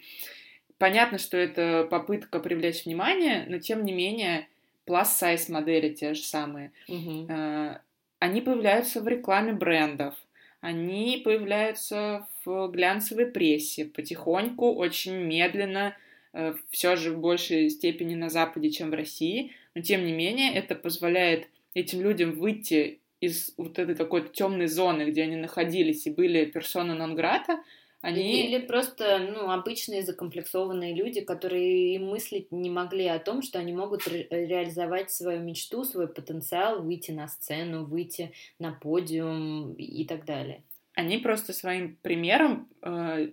Понятно, 0.77 1.17
что 1.17 1.35
это 1.37 1.87
попытка 1.89 2.39
привлечь 2.39 2.85
внимание, 2.85 3.45
но 3.49 3.59
тем 3.59 3.83
не 3.83 3.91
менее 3.91 4.47
plus-size 4.85 5.51
модели 5.51 5.93
те 5.93 6.13
же 6.13 6.21
самые. 6.21 6.71
Угу 6.87 7.81
они 8.19 8.41
появляются 8.41 9.01
в 9.01 9.07
рекламе 9.07 9.53
брендов, 9.53 10.15
они 10.61 11.21
появляются 11.23 12.27
в 12.43 12.69
глянцевой 12.69 13.27
прессе 13.27 13.85
потихоньку, 13.85 14.73
очень 14.73 15.15
медленно, 15.15 15.95
э, 16.33 16.55
все 16.69 16.95
же 16.95 17.11
в 17.11 17.19
большей 17.19 17.69
степени 17.69 18.15
на 18.15 18.29
Западе, 18.29 18.71
чем 18.71 18.89
в 18.89 18.95
России, 18.95 19.51
но 19.75 19.81
тем 19.81 20.05
не 20.05 20.13
менее 20.13 20.53
это 20.53 20.75
позволяет 20.75 21.47
этим 21.73 22.01
людям 22.01 22.31
выйти 22.31 22.99
из 23.19 23.53
вот 23.57 23.79
этой 23.79 23.95
какой-то 23.95 24.29
темной 24.29 24.67
зоны, 24.67 25.03
где 25.03 25.23
они 25.23 25.35
находились 25.35 26.05
и 26.07 26.11
были 26.11 26.45
персона 26.45 26.95
нон-грата, 26.95 27.63
они... 28.01 28.45
Или 28.45 28.59
просто, 28.59 29.17
ну, 29.17 29.49
обычные 29.49 30.03
закомплексованные 30.03 30.93
люди, 30.93 31.21
которые 31.21 31.95
и 31.95 31.99
мыслить 31.99 32.51
не 32.51 32.69
могли 32.69 33.07
о 33.07 33.19
том, 33.19 33.41
что 33.41 33.57
они 33.59 33.73
могут 33.73 34.07
ре- 34.07 34.27
реализовать 34.29 35.11
свою 35.11 35.41
мечту, 35.41 35.83
свой 35.83 36.07
потенциал, 36.07 36.83
выйти 36.83 37.11
на 37.11 37.27
сцену, 37.27 37.85
выйти 37.85 38.33
на 38.59 38.71
подиум 38.71 39.73
и 39.73 40.05
так 40.05 40.25
далее. 40.25 40.63
Они 40.93 41.17
просто 41.17 41.53
своим 41.53 41.95
примером 41.97 42.69
э, 42.83 43.31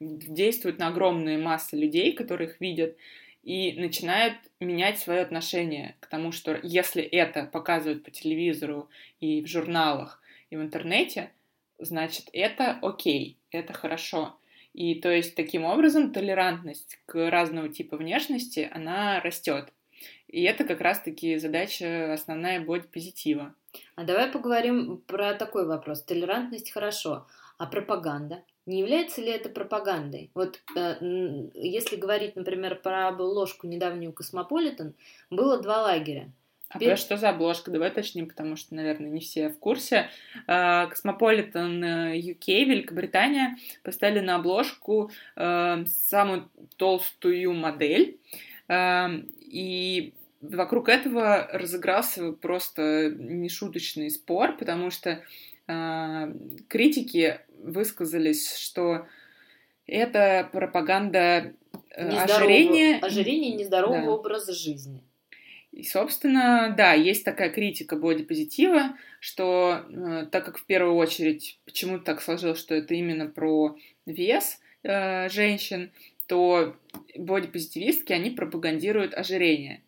действуют 0.00 0.78
на 0.78 0.88
огромные 0.88 1.38
массы 1.38 1.76
людей, 1.76 2.12
которые 2.12 2.50
их 2.50 2.60
видят, 2.60 2.96
и 3.44 3.72
начинают 3.80 4.34
менять 4.60 4.98
свое 4.98 5.20
отношение 5.20 5.96
к 6.00 6.06
тому, 6.08 6.32
что 6.32 6.58
если 6.62 7.02
это 7.02 7.44
показывают 7.44 8.04
по 8.04 8.10
телевизору 8.10 8.88
и 9.20 9.40
в 9.42 9.46
журналах, 9.46 10.20
и 10.50 10.56
в 10.56 10.60
интернете, 10.60 11.30
значит, 11.78 12.28
это 12.32 12.78
окей, 12.82 13.37
это 13.50 13.72
хорошо. 13.72 14.38
И 14.74 14.94
то 14.96 15.10
есть 15.10 15.34
таким 15.34 15.64
образом 15.64 16.12
толерантность 16.12 16.98
к 17.06 17.30
разного 17.30 17.68
типа 17.68 17.96
внешности, 17.96 18.68
она 18.72 19.20
растет. 19.20 19.72
И 20.28 20.42
это 20.42 20.64
как 20.64 20.80
раз-таки 20.80 21.38
задача 21.38 22.12
основная 22.12 22.60
бодипозитива. 22.60 23.54
А 23.96 24.04
давай 24.04 24.30
поговорим 24.30 24.98
про 25.06 25.34
такой 25.34 25.66
вопрос. 25.66 26.02
Толерантность 26.02 26.70
хорошо, 26.70 27.26
а 27.56 27.66
пропаганда? 27.66 28.44
Не 28.66 28.80
является 28.80 29.22
ли 29.22 29.30
это 29.30 29.48
пропагандой? 29.48 30.30
Вот 30.34 30.60
э, 30.76 31.48
если 31.54 31.96
говорить, 31.96 32.36
например, 32.36 32.76
про 32.80 33.08
обложку 33.08 33.66
недавнюю 33.66 34.12
Космополитен, 34.12 34.94
было 35.30 35.60
два 35.60 35.82
лагеря. 35.82 36.30
А 36.70 36.78
Пер... 36.78 36.98
что 36.98 37.16
за 37.16 37.30
обложка? 37.30 37.70
Давай 37.70 37.88
уточним, 37.88 38.28
потому 38.28 38.56
что, 38.56 38.74
наверное, 38.74 39.10
не 39.10 39.20
все 39.20 39.48
в 39.48 39.58
курсе. 39.58 40.10
Космополитен 40.46 41.82
UK, 41.82 42.64
Великобритания, 42.64 43.56
поставили 43.82 44.20
на 44.20 44.36
обложку 44.36 45.10
э, 45.36 45.84
самую 45.86 46.50
толстую 46.76 47.54
модель. 47.54 48.18
Э, 48.68 49.08
и 49.40 50.12
вокруг 50.42 50.90
этого 50.90 51.48
разыгрался 51.52 52.32
просто 52.32 53.10
нешуточный 53.16 54.10
спор, 54.10 54.56
потому 54.56 54.90
что 54.90 55.22
э, 55.66 56.34
критики 56.68 57.40
высказались, 57.62 58.56
что 58.56 59.06
это 59.86 60.48
пропаганда 60.52 61.54
ожирения. 61.96 62.98
Ожирение 62.98 63.54
нездорового 63.54 64.02
да. 64.02 64.10
образа 64.10 64.52
жизни. 64.52 65.02
И, 65.78 65.84
собственно, 65.84 66.74
да, 66.76 66.92
есть 66.92 67.24
такая 67.24 67.50
критика 67.50 67.94
бодипозитива, 67.94 68.96
что 69.20 69.84
э, 69.88 70.26
так 70.26 70.44
как 70.44 70.58
в 70.58 70.66
первую 70.66 70.96
очередь 70.96 71.60
почему-то 71.64 72.02
так 72.02 72.20
сложилось, 72.20 72.58
что 72.58 72.74
это 72.74 72.94
именно 72.94 73.28
про 73.28 73.76
вес 74.04 74.60
э, 74.82 75.28
женщин, 75.28 75.92
то 76.26 76.74
бодипозитивистки, 77.16 78.12
они 78.12 78.30
пропагандируют 78.30 79.14
ожирение. 79.14 79.84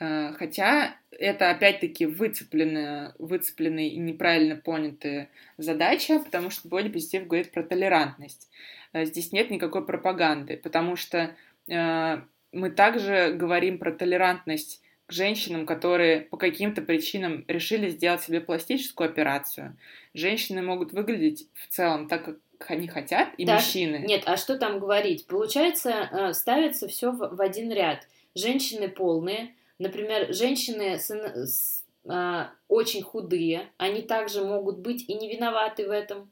Э, 0.00 0.32
хотя 0.32 0.96
это 1.10 1.50
опять-таки 1.50 2.06
выцепленная, 2.06 3.14
выцепленная 3.18 3.88
и 3.88 3.98
неправильно 3.98 4.56
понятая 4.56 5.28
задача, 5.58 6.20
потому 6.20 6.48
что 6.48 6.70
бодипозитив 6.70 7.26
говорит 7.26 7.52
про 7.52 7.64
толерантность. 7.64 8.50
Э, 8.94 9.04
здесь 9.04 9.30
нет 9.30 9.50
никакой 9.50 9.84
пропаганды, 9.84 10.56
потому 10.56 10.96
что 10.96 11.36
э, 11.68 12.20
мы 12.52 12.70
также 12.70 13.34
говорим 13.34 13.76
про 13.76 13.92
толерантность 13.92 14.80
к 15.06 15.12
женщинам, 15.12 15.66
которые 15.66 16.22
по 16.22 16.36
каким-то 16.36 16.82
причинам 16.82 17.44
решили 17.48 17.90
сделать 17.90 18.22
себе 18.22 18.40
пластическую 18.40 19.08
операцию. 19.08 19.76
Женщины 20.14 20.62
могут 20.62 20.92
выглядеть 20.92 21.48
в 21.52 21.68
целом 21.68 22.08
так, 22.08 22.24
как 22.58 22.70
они 22.70 22.88
хотят, 22.88 23.28
и 23.36 23.44
да, 23.44 23.56
мужчины. 23.56 24.04
Нет, 24.06 24.22
а 24.26 24.36
что 24.36 24.56
там 24.56 24.78
говорить? 24.78 25.26
Получается, 25.26 26.08
э, 26.10 26.32
ставится 26.32 26.88
все 26.88 27.12
в 27.12 27.40
один 27.40 27.70
ряд. 27.70 28.06
Женщины 28.34 28.88
полные, 28.88 29.54
например, 29.78 30.32
женщины 30.32 30.98
с, 30.98 31.10
с, 31.10 31.84
а, 32.06 32.50
очень 32.68 33.02
худые, 33.02 33.68
они 33.76 34.02
также 34.02 34.44
могут 34.44 34.78
быть 34.78 35.08
и 35.08 35.14
не 35.14 35.28
виноваты 35.28 35.86
в 35.86 35.90
этом. 35.90 36.30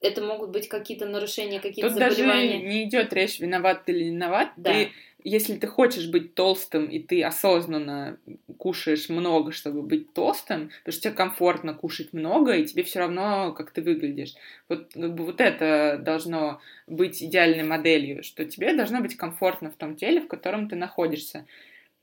Это 0.00 0.22
могут 0.22 0.50
быть 0.50 0.68
какие-то 0.68 1.06
нарушения, 1.06 1.58
какие-то 1.58 1.88
Тут 1.90 1.98
заболевания. 1.98 2.58
даже 2.58 2.64
не 2.64 2.84
идет 2.84 3.12
речь 3.12 3.40
виноват 3.40 3.88
или 3.88 4.04
не 4.04 4.10
виноват. 4.10 4.50
Да. 4.56 4.72
Ты 4.72 4.90
если 5.28 5.56
ты 5.56 5.66
хочешь 5.66 6.06
быть 6.06 6.36
толстым, 6.36 6.86
и 6.86 7.00
ты 7.00 7.24
осознанно 7.24 8.16
кушаешь 8.58 9.08
много, 9.08 9.50
чтобы 9.50 9.82
быть 9.82 10.12
толстым, 10.12 10.70
потому 10.84 10.92
что 10.92 11.02
тебе 11.02 11.14
комфортно 11.14 11.74
кушать 11.74 12.12
много, 12.12 12.54
и 12.54 12.64
тебе 12.64 12.84
все 12.84 13.00
равно, 13.00 13.52
как 13.52 13.72
ты 13.72 13.82
выглядишь. 13.82 14.34
Вот, 14.68 14.92
как 14.94 15.14
бы 15.14 15.24
вот 15.24 15.40
это 15.40 15.98
должно 16.00 16.60
быть 16.86 17.20
идеальной 17.20 17.64
моделью, 17.64 18.22
что 18.22 18.44
тебе 18.44 18.72
должно 18.72 19.00
быть 19.00 19.16
комфортно 19.16 19.72
в 19.72 19.74
том 19.74 19.96
теле, 19.96 20.20
в 20.20 20.28
котором 20.28 20.68
ты 20.68 20.76
находишься. 20.76 21.44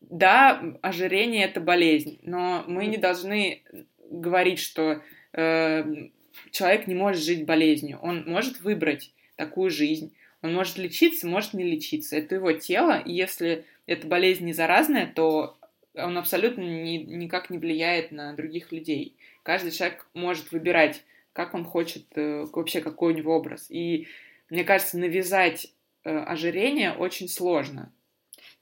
Да, 0.02 0.62
ожирение 0.82 1.46
это 1.46 1.62
болезнь, 1.62 2.20
но 2.24 2.66
мы 2.68 2.88
не 2.88 2.98
должны 2.98 3.64
говорить, 4.10 4.60
что 4.60 5.02
э, 5.32 6.10
человек 6.52 6.88
не 6.88 6.96
может 6.96 7.24
жить 7.24 7.46
болезнью. 7.46 8.00
Он 8.02 8.24
может 8.26 8.62
выбрать 8.62 9.14
такую 9.36 9.70
жизнь. 9.70 10.16
Он 10.42 10.54
может 10.54 10.78
лечиться, 10.78 11.28
может 11.28 11.54
не 11.54 11.64
лечиться. 11.64 12.18
Это 12.18 12.36
его 12.36 12.52
тело, 12.52 13.00
и 13.00 13.14
если 13.14 13.66
эта 13.86 14.08
болезнь 14.08 14.46
не 14.46 14.54
заразная, 14.54 15.12
то 15.14 15.58
он 15.96 16.18
абсолютно 16.18 16.62
ни, 16.62 16.98
никак 16.98 17.50
не 17.50 17.58
влияет 17.58 18.12
на 18.12 18.34
других 18.34 18.72
людей. 18.72 19.16
Каждый 19.44 19.72
человек 19.72 20.06
может 20.14 20.52
выбирать, 20.52 21.04
как 21.34 21.54
он 21.54 21.66
хочет, 21.66 22.06
э, 22.16 22.46
вообще 22.52 22.82
какой 22.82 23.14
у 23.14 23.18
него 23.18 23.36
образ. 23.36 23.70
И 23.70 24.08
мне 24.50 24.64
кажется, 24.64 24.98
навязать 24.98 25.74
э, 26.04 26.16
ожирение 26.16 26.94
очень 26.94 27.30
сложно. 27.30 27.92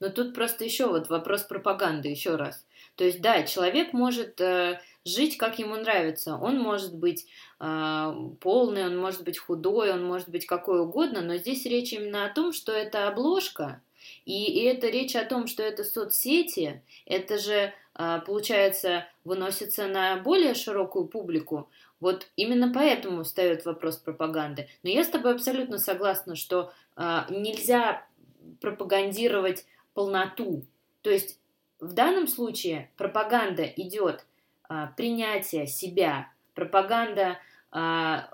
Но 0.00 0.08
тут 0.08 0.34
просто 0.34 0.64
еще 0.64 0.88
вот 0.88 1.08
вопрос 1.08 1.42
пропаганды, 1.42 2.08
еще 2.08 2.36
раз. 2.36 2.66
То 2.96 3.04
есть, 3.04 3.20
да, 3.20 3.42
человек 3.44 3.92
может 3.92 4.40
э, 4.40 4.80
жить, 5.04 5.36
как 5.36 5.58
ему 5.58 5.76
нравится. 5.76 6.36
Он 6.36 6.58
может 6.58 6.94
быть 6.94 7.26
э, 7.60 8.14
полный, 8.40 8.86
он 8.86 8.96
может 8.96 9.24
быть 9.24 9.38
худой, 9.38 9.92
он 9.92 10.04
может 10.04 10.28
быть 10.28 10.46
какой 10.46 10.80
угодно, 10.80 11.20
но 11.20 11.36
здесь 11.36 11.64
речь 11.64 11.92
именно 11.92 12.24
о 12.24 12.32
том, 12.32 12.52
что 12.52 12.72
это 12.72 13.08
обложка, 13.08 13.82
и, 14.24 14.44
и 14.44 14.64
это 14.64 14.88
речь 14.88 15.16
о 15.16 15.24
том, 15.24 15.46
что 15.46 15.62
это 15.62 15.84
соцсети, 15.84 16.82
это 17.06 17.38
же, 17.38 17.72
э, 17.94 18.20
получается, 18.26 19.06
выносится 19.24 19.86
на 19.86 20.16
более 20.16 20.54
широкую 20.54 21.06
публику. 21.06 21.68
Вот 22.00 22.26
именно 22.34 22.72
поэтому 22.72 23.22
встает 23.22 23.64
вопрос 23.64 23.96
пропаганды. 23.96 24.68
Но 24.82 24.90
я 24.90 25.04
с 25.04 25.08
тобой 25.08 25.34
абсолютно 25.34 25.78
согласна, 25.78 26.34
что 26.34 26.72
э, 26.96 27.20
нельзя 27.30 28.04
пропагандировать 28.60 29.66
полноту. 29.94 30.64
То 31.02 31.10
есть 31.10 31.38
в 31.78 31.92
данном 31.92 32.26
случае 32.26 32.90
пропаганда 32.96 33.64
идет 33.64 34.24
принятия 34.96 35.66
себя, 35.66 36.28
пропаганда 36.54 37.38
а, 37.70 38.28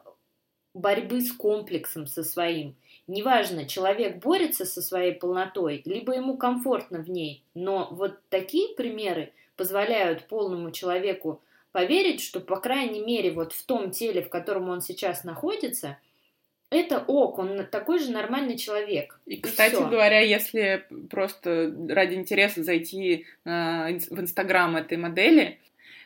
борьбы 0.75 1.21
с 1.21 1.33
комплексом 1.33 2.07
со 2.07 2.23
своим. 2.23 2.75
Неважно, 3.07 3.67
человек 3.67 4.19
борется 4.19 4.65
со 4.65 4.83
своей 4.83 5.13
полнотой, 5.13 5.83
либо 5.85 6.15
ему 6.15 6.37
комфортно 6.37 6.99
в 6.99 7.09
ней, 7.09 7.43
но 7.55 7.89
вот 7.91 8.19
такие 8.29 8.75
примеры 8.75 9.33
позволяют 9.57 10.29
полному 10.29 10.71
человеку 10.71 11.43
поверить, 11.73 12.21
что, 12.21 12.41
по 12.41 12.57
крайней 12.61 13.01
мере, 13.01 13.33
вот 13.33 13.53
в 13.53 13.65
том 13.65 13.91
теле, 13.91 14.23
в 14.23 14.29
котором 14.29 14.69
он 14.69 14.81
сейчас 14.81 15.25
находится, 15.25 15.99
это 16.71 16.99
ок, 16.99 17.39
он 17.39 17.67
такой 17.67 17.99
же 17.99 18.11
нормальный 18.13 18.59
человек. 18.59 19.19
И, 19.25 19.39
кстати 19.39 19.75
и 19.75 19.79
говоря, 19.79 20.21
если 20.21 20.85
просто 21.09 21.75
ради 21.89 22.15
интереса 22.15 22.63
зайти 22.63 23.25
э, 23.45 23.49
в 23.49 24.21
Инстаграм 24.21 24.77
этой 24.77 24.99
модели, 24.99 25.59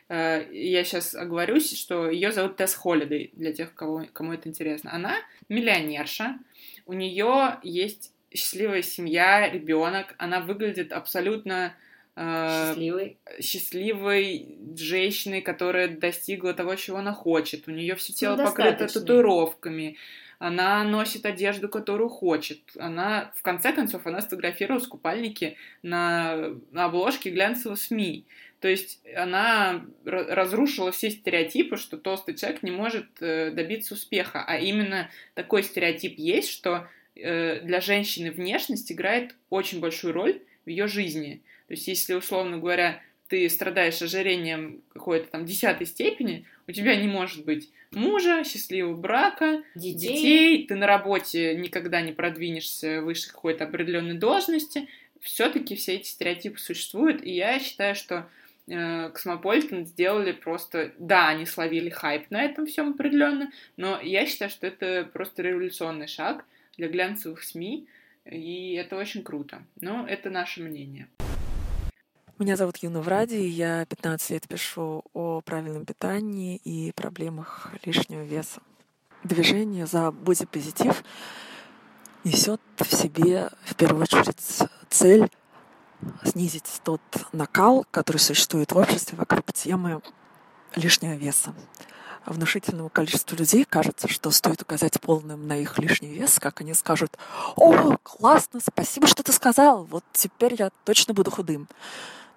я 0.09 0.83
сейчас 0.83 1.15
оговорюсь, 1.15 1.77
что 1.77 2.09
ее 2.09 2.31
зовут 2.31 2.57
Тесс 2.57 2.75
Холидей, 2.75 3.31
для 3.33 3.53
тех, 3.53 3.73
кого, 3.73 4.05
кому 4.13 4.33
это 4.33 4.49
интересно. 4.49 4.93
Она 4.93 5.15
миллионерша, 5.49 6.37
у 6.85 6.93
нее 6.93 7.59
есть 7.63 8.13
счастливая 8.33 8.81
семья, 8.81 9.49
ребенок, 9.49 10.15
она 10.17 10.39
выглядит 10.39 10.91
абсолютно 10.91 11.75
э, 12.15 12.67
счастливой. 12.67 13.17
счастливой 13.39 14.57
женщиной, 14.75 15.41
которая 15.41 15.87
достигла 15.87 16.53
того, 16.53 16.75
чего 16.75 16.97
она 16.97 17.13
хочет. 17.13 17.67
У 17.67 17.71
нее 17.71 17.95
все 17.95 18.13
тело 18.13 18.37
покрыто 18.37 18.87
татуировками. 18.87 19.97
Она 20.39 20.83
носит 20.83 21.25
одежду, 21.25 21.69
которую 21.69 22.09
хочет. 22.09 22.59
Она, 22.77 23.31
в 23.35 23.41
конце 23.43 23.71
концов, 23.71 24.05
она 24.05 24.19
сфотографировалась 24.19 24.85
в 24.85 24.89
купальнике 24.89 25.55
на, 25.83 26.49
на 26.71 26.85
обложке 26.85 27.29
глянцевого 27.29 27.75
СМИ. 27.75 28.25
То 28.63 28.69
есть 28.69 29.01
она 29.13 29.85
разрушила 30.05 30.93
все 30.93 31.09
стереотипы, 31.09 31.75
что 31.75 31.97
толстый 31.97 32.33
человек 32.33 32.63
не 32.63 32.71
может 32.71 33.07
э, 33.19 33.51
добиться 33.51 33.93
успеха. 33.93 34.41
А 34.47 34.57
именно 34.57 35.09
такой 35.33 35.63
стереотип 35.63 36.17
есть, 36.17 36.49
что 36.49 36.87
э, 37.13 37.59
для 37.59 37.81
женщины 37.81 38.31
внешность 38.31 38.89
играет 38.89 39.35
очень 39.49 39.81
большую 39.81 40.13
роль 40.13 40.39
в 40.63 40.69
ее 40.69 40.87
жизни. 40.87 41.41
То 41.67 41.73
есть 41.73 41.89
если, 41.89 42.13
условно 42.13 42.57
говоря, 42.57 43.01
ты 43.27 43.49
страдаешь 43.49 44.01
ожирением 44.01 44.81
какой-то 44.93 45.29
там 45.29 45.45
десятой 45.45 45.85
степени, 45.85 46.45
у 46.65 46.71
тебя 46.71 46.95
не 46.95 47.09
может 47.09 47.43
быть 47.43 47.69
мужа, 47.91 48.45
счастливого 48.45 48.95
брака, 48.95 49.61
детей. 49.75 50.15
детей, 50.15 50.67
ты 50.67 50.75
на 50.75 50.87
работе 50.87 51.53
никогда 51.55 51.99
не 51.99 52.13
продвинешься 52.13 53.01
выше 53.01 53.27
какой-то 53.27 53.65
определенной 53.65 54.17
должности. 54.17 54.87
Все-таки 55.19 55.75
все 55.75 55.95
эти 55.95 56.07
стереотипы 56.07 56.59
существуют, 56.59 57.21
и 57.25 57.31
я 57.31 57.59
считаю, 57.59 57.95
что 57.95 58.29
Космополитен 58.67 59.85
сделали 59.85 60.31
просто... 60.31 60.93
Да, 60.97 61.27
они 61.27 61.45
словили 61.45 61.89
хайп 61.89 62.31
на 62.31 62.43
этом 62.43 62.65
всем 62.65 62.91
определенно, 62.91 63.51
но 63.75 63.99
я 64.01 64.25
считаю, 64.25 64.49
что 64.49 64.67
это 64.67 65.09
просто 65.11 65.41
революционный 65.41 66.07
шаг 66.07 66.45
для 66.77 66.87
глянцевых 66.87 67.43
СМИ. 67.43 67.87
и 68.25 68.73
это 68.75 68.95
очень 68.95 69.23
круто. 69.23 69.63
Но 69.81 70.07
это 70.07 70.29
наше 70.29 70.61
мнение. 70.61 71.07
Меня 72.39 72.55
зовут 72.55 72.77
Юна 72.77 73.01
Вради, 73.01 73.45
я 73.45 73.85
15 73.85 74.31
лет 74.31 74.47
пишу 74.47 75.03
о 75.13 75.41
правильном 75.41 75.85
питании 75.85 76.59
и 76.63 76.91
проблемах 76.93 77.71
лишнего 77.85 78.23
веса. 78.23 78.61
Движение 79.23 79.85
за 79.85 80.11
бодипозитив 80.11 81.03
несет 82.23 82.59
в 82.77 82.95
себе 82.95 83.49
в 83.65 83.75
первую 83.75 84.03
очередь 84.03 84.69
цель 84.89 85.29
снизить 86.23 86.81
тот 86.83 87.01
накал, 87.31 87.85
который 87.91 88.17
существует 88.17 88.71
в 88.71 88.77
обществе 88.77 89.17
вокруг 89.17 89.51
темы 89.53 90.01
лишнего 90.75 91.13
веса. 91.13 91.53
Внушительному 92.25 92.89
количеству 92.89 93.35
людей 93.35 93.65
кажется, 93.65 94.07
что 94.07 94.31
стоит 94.31 94.61
указать 94.61 94.99
полным 95.01 95.45
на 95.47 95.57
их 95.57 95.77
лишний 95.77 96.13
вес, 96.13 96.39
как 96.39 96.61
они 96.61 96.73
скажут 96.73 97.17
«О, 97.57 97.97
классно, 98.01 98.61
спасибо, 98.61 99.07
что 99.07 99.23
ты 99.23 99.33
сказал, 99.33 99.83
вот 99.83 100.05
теперь 100.13 100.55
я 100.57 100.69
точно 100.85 101.13
буду 101.13 101.31
худым». 101.31 101.67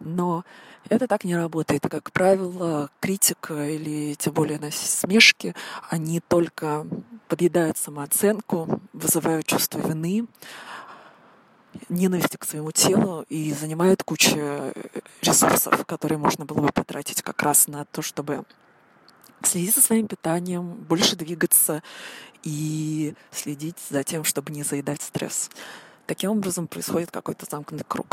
Но 0.00 0.44
это 0.88 1.07
так 1.07 1.24
не 1.24 1.37
работает. 1.37 1.83
Как 1.88 2.12
правило, 2.12 2.90
критика 3.00 3.68
или 3.68 4.14
тем 4.14 4.35
более 4.35 4.59
насмешки, 4.59 5.55
они 5.88 6.20
только 6.20 6.87
подъедают 7.29 7.79
самооценку, 7.79 8.81
вызывают 8.92 9.46
чувство 9.46 9.79
вины, 9.79 10.26
ненависти 11.89 12.37
к 12.37 12.45
своему 12.45 12.73
телу 12.73 13.25
и 13.29 13.53
занимают 13.53 14.03
кучу 14.03 14.73
ресурсов, 15.23 15.85
которые 15.87 16.19
можно 16.19 16.45
было 16.45 16.61
бы 16.61 16.73
потратить 16.73 17.23
как 17.23 17.43
раз 17.43 17.69
на 17.69 17.85
то, 17.85 18.03
чтобы 18.03 18.45
следить 19.43 19.75
за 19.75 19.81
своим 19.81 20.09
питанием, 20.09 20.75
больше 20.75 21.17
двигаться 21.17 21.83
и 22.43 23.15
следить 23.31 23.79
за 23.91 24.03
тем, 24.05 24.25
чтобы 24.25 24.53
не 24.53 24.62
заедать 24.62 25.03
стресс. 25.03 25.51
Таким 26.07 26.31
образом 26.31 26.69
происходит 26.69 27.11
какой-то 27.11 27.47
замкнутый 27.51 27.87
круг. 27.89 28.07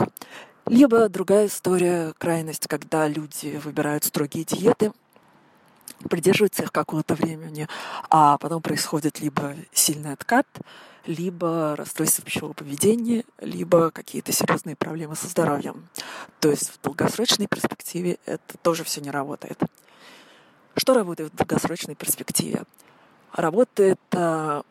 Либо 0.66 1.10
другая 1.10 1.48
история, 1.48 2.14
крайность, 2.18 2.68
когда 2.68 3.08
люди 3.08 3.60
выбирают 3.64 4.06
строгие 4.06 4.46
диеты, 4.46 4.94
придерживаются 6.10 6.64
их 6.64 6.72
какое-то 6.72 7.16
времени, 7.16 7.68
а 8.10 8.38
потом 8.38 8.62
происходит 8.62 9.20
либо 9.20 9.56
сильный 9.72 10.14
откат, 10.14 10.48
либо 11.06 11.76
расстройство 11.76 12.24
пищевого 12.24 12.54
поведения, 12.54 13.24
либо 13.40 13.92
какие-то 13.92 14.32
серьезные 14.32 14.76
проблемы 14.76 15.16
со 15.16 15.28
здоровьем. 15.28 15.88
То 16.40 16.50
есть 16.50 16.72
в 16.72 16.82
долгосрочной 16.82 17.48
перспективе 17.48 18.18
это 18.26 18.58
тоже 18.62 18.84
все 18.84 19.02
не 19.02 19.12
работает. 19.12 19.60
Что 20.76 20.94
работает 20.94 21.34
в 21.34 21.36
долгосрочной 21.36 21.96
перспективе? 21.96 22.64
Работает 23.34 24.00
а, 24.12 24.64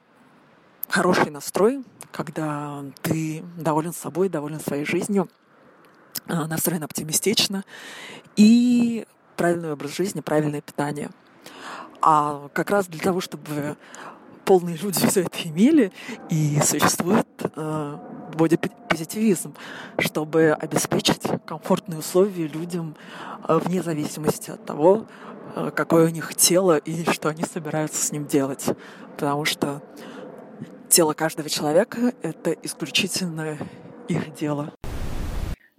хороший 0.88 1.31
настрой, 1.31 1.85
когда 2.11 2.85
ты 3.03 3.44
доволен 3.57 3.92
собой, 3.92 4.29
доволен 4.29 4.61
своей 4.61 4.85
жизнью, 4.85 5.29
а, 6.27 6.46
настроен 6.46 6.83
оптимистично 6.83 7.64
и 8.37 9.07
правильный 9.42 9.72
образ 9.72 9.96
жизни, 9.96 10.20
правильное 10.20 10.61
питание. 10.61 11.11
А 12.00 12.48
как 12.52 12.70
раз 12.70 12.87
для 12.87 13.00
того, 13.00 13.20
чтобы 13.20 13.76
полные 14.44 14.76
люди 14.76 15.05
все 15.05 15.22
это 15.22 15.37
имели, 15.42 15.90
и 16.31 16.61
существует 16.61 17.26
э, 17.42 17.98
бодипозитивизм, 18.37 19.57
чтобы 19.98 20.52
обеспечить 20.52 21.22
комфортные 21.44 21.98
условия 21.98 22.46
людям 22.46 22.94
э, 23.48 23.59
вне 23.59 23.83
зависимости 23.83 24.52
от 24.52 24.64
того, 24.64 25.09
э, 25.57 25.72
какое 25.74 26.07
у 26.07 26.11
них 26.11 26.37
тело 26.37 26.76
и 26.76 27.11
что 27.11 27.28
они 27.28 27.42
собираются 27.42 28.00
с 28.00 28.12
ним 28.12 28.26
делать. 28.26 28.64
Потому 29.16 29.44
что 29.44 29.83
тело 30.88 31.14
каждого 31.14 31.48
человека— 31.48 32.12
это 32.22 32.52
исключительно 32.52 33.59
их 34.07 34.35
дело. 34.35 34.72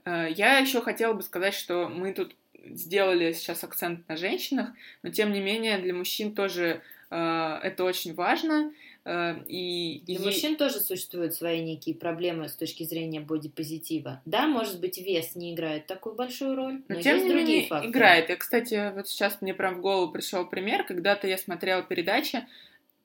Э, 0.04 0.28
я 0.30 0.58
еще 0.58 0.82
хотела 0.82 1.14
бы 1.14 1.22
сказать, 1.22 1.54
что 1.54 1.88
мы 1.88 2.12
тут 2.12 2.36
сделали 2.66 3.34
сейчас 3.34 3.64
акцент 3.64 4.08
на 4.08 4.18
женщинах, 4.18 4.70
но 5.02 5.10
тем 5.10 5.32
не 5.32 5.40
менее 5.40 5.78
для 5.78 5.94
мужчин 5.94 6.34
тоже 6.34 6.82
э, 7.10 7.60
это 7.64 7.84
очень 7.84 8.14
важно. 8.14 8.74
Э, 9.06 9.36
и 9.48 10.02
для 10.06 10.16
и... 10.16 10.20
мужчин 10.20 10.56
тоже 10.56 10.80
существуют 10.80 11.34
свои 11.34 11.62
некие 11.62 11.96
проблемы 11.96 12.48
с 12.48 12.56
точки 12.56 12.84
зрения 12.84 13.20
бодипозитива. 13.20 14.22
Да, 14.26 14.48
может 14.48 14.80
быть, 14.80 14.98
вес 14.98 15.36
не 15.36 15.54
играет 15.54 15.88
такую 15.88 16.16
большую 16.16 16.56
роль, 16.56 16.82
но, 16.88 16.96
но 16.96 17.02
тем 17.02 17.16
есть 17.16 17.28
не 17.28 17.34
другие 17.34 17.48
менее 17.48 17.70
факторы. 17.70 17.92
играет. 17.92 18.30
И, 18.30 18.36
кстати, 18.36 18.94
вот 18.96 19.08
сейчас 19.08 19.42
мне 19.42 19.54
прям 19.54 19.76
в 19.76 19.82
голову 19.82 20.12
пришел 20.12 20.46
пример. 20.46 20.86
Когда-то 20.86 21.28
я 21.28 21.38
смотрела 21.38 21.84
передачи 21.84 22.46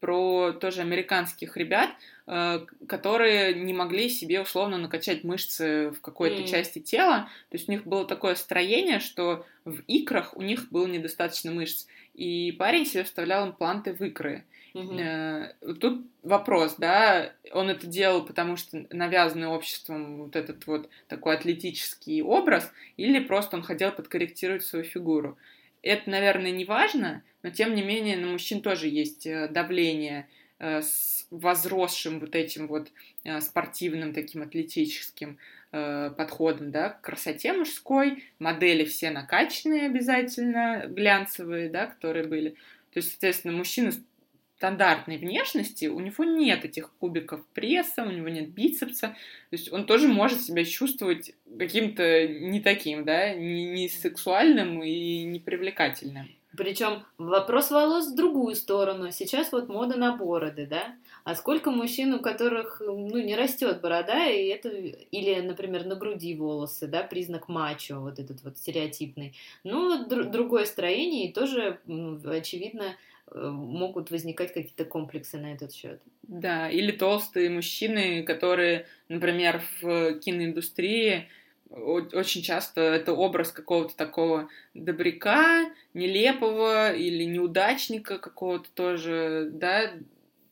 про 0.00 0.52
тоже 0.52 0.80
американских 0.80 1.56
ребят, 1.56 1.90
э, 2.26 2.61
которые 2.87 3.54
не 3.54 3.72
могли 3.72 4.08
себе 4.08 4.40
условно 4.40 4.78
накачать 4.78 5.24
мышцы 5.24 5.90
в 5.90 6.00
какой-то 6.00 6.42
mm. 6.42 6.46
части 6.46 6.78
тела. 6.78 7.28
То 7.50 7.56
есть 7.56 7.68
у 7.68 7.72
них 7.72 7.84
было 7.84 8.06
такое 8.06 8.34
строение, 8.34 9.00
что 9.00 9.46
в 9.64 9.80
икрах 9.87 10.37
у 10.37 10.42
них 10.42 10.70
было 10.70 10.87
недостаточно 10.87 11.52
мышц. 11.52 11.87
И 12.14 12.52
парень 12.52 12.87
себе 12.87 13.04
вставлял 13.04 13.46
импланты 13.46 13.92
в 13.92 14.00
икры. 14.00 14.44
Mm-hmm. 14.74 15.74
Тут 15.80 16.06
вопрос, 16.22 16.76
да, 16.78 17.32
он 17.52 17.70
это 17.70 17.87
делал, 17.87 18.24
потому 18.24 18.56
что 18.56 18.87
навязанный 18.90 19.48
обществом 19.48 20.24
вот 20.24 20.37
этот 20.37 20.66
вот 20.66 20.88
такой 21.08 21.37
атлетический 21.37 22.22
образ, 22.22 22.70
или 22.96 23.18
просто 23.18 23.56
он 23.56 23.62
хотел 23.62 23.92
подкорректировать 23.92 24.64
свою 24.64 24.84
фигуру. 24.84 25.38
Это, 25.82 26.11
наверное, 26.11 26.50
не 26.50 26.64
важно, 26.64 27.22
но 27.42 27.51
тем 27.51 27.74
не 27.74 27.83
менее 27.83 28.16
на 28.16 28.29
мужчин 28.29 28.61
тоже 28.61 28.88
есть 28.88 29.27
э, 29.27 29.48
давление 29.48 30.29
э, 30.59 30.83
с 30.83 31.27
возросшим 31.31 32.20
вот 32.20 32.35
этим 32.35 32.68
вот 32.68 32.90
э, 33.24 33.40
спортивным 33.40 34.12
таким 34.12 34.42
атлетическим 34.42 35.38
подходом, 35.70 36.70
да, 36.70 36.88
к 36.88 37.03
красоте 37.03 37.53
мужской, 37.53 38.24
модели 38.38 38.87
все 38.87 39.11
накачанные 39.11 39.85
обязательно, 39.85 40.85
глянцевые, 40.88 41.68
да, 41.68 41.88
которые 41.88 42.27
были. 42.27 42.53
То 42.90 43.01
есть, 43.01 43.11
соответственно, 43.11 43.55
мужчина 43.55 43.92
стандартной 44.59 45.18
внешности, 45.18 45.85
у 45.87 46.01
него 46.01 46.24
нет 46.24 46.64
этих 46.64 46.90
кубиков 46.94 47.46
пресса, 47.48 48.03
у 48.03 48.11
него 48.11 48.29
нет 48.29 48.48
бицепса, 48.48 49.09
то 49.09 49.16
есть 49.53 49.70
он 49.70 49.87
тоже 49.87 50.09
может 50.09 50.40
себя 50.40 50.64
чувствовать 50.64 51.33
каким-то 51.59 52.27
не 52.27 52.61
таким, 52.61 53.05
да, 53.05 53.35
не, 53.35 53.66
не 53.66 53.88
сексуальным 53.88 54.83
и 54.83 55.22
не 55.24 55.38
привлекательным. 55.38 56.29
Причем 56.59 57.05
вопрос 57.18 57.71
волос 57.71 58.09
в 58.09 58.16
другую 58.16 58.57
сторону. 58.57 59.12
Сейчас 59.12 59.53
вот 59.53 59.68
мода 59.68 59.97
на 59.97 60.16
бороды, 60.16 60.66
да? 60.66 60.97
А 61.23 61.37
сколько 61.37 61.71
мужчин, 61.71 62.12
у 62.14 62.21
которых 62.21 62.83
ну, 62.85 63.16
не 63.16 63.37
растет 63.37 63.81
борода, 63.81 64.27
и 64.27 64.47
это, 64.49 64.68
или, 64.68 65.40
например, 65.40 65.87
на 65.87 65.94
груди 65.94 66.35
волосы, 66.35 66.88
да, 66.88 67.05
признак 67.05 67.49
мачо, 67.49 68.01
вот 68.01 68.18
этот 68.18 68.42
вот 68.42 68.59
стереотипный. 68.59 69.37
Ну, 69.62 70.05
др- 70.09 70.25
другое 70.25 70.64
строение, 70.64 71.29
и 71.29 71.33
тоже, 71.33 71.79
очевидно, 72.25 72.97
э, 73.31 73.38
могут 73.38 74.11
возникать 74.11 74.53
какие-то 74.53 74.85
комплексы 74.85 75.38
на 75.38 75.53
этот 75.53 75.73
счет. 75.73 76.01
Да, 76.25 76.68
или 76.68 76.90
толстые 76.90 77.51
мужчины, 77.51 78.25
которые, 78.25 78.87
например, 79.09 79.62
в 79.81 80.14
киноиндустрии 80.14 81.29
очень 81.70 82.42
часто 82.42 82.81
это 82.81 83.12
образ 83.12 83.52
какого-то 83.52 83.94
такого 83.96 84.48
добряка, 84.74 85.70
нелепого 85.94 86.94
или 86.94 87.24
неудачника 87.24 88.18
какого-то 88.18 88.70
тоже, 88.70 89.50
да, 89.52 89.92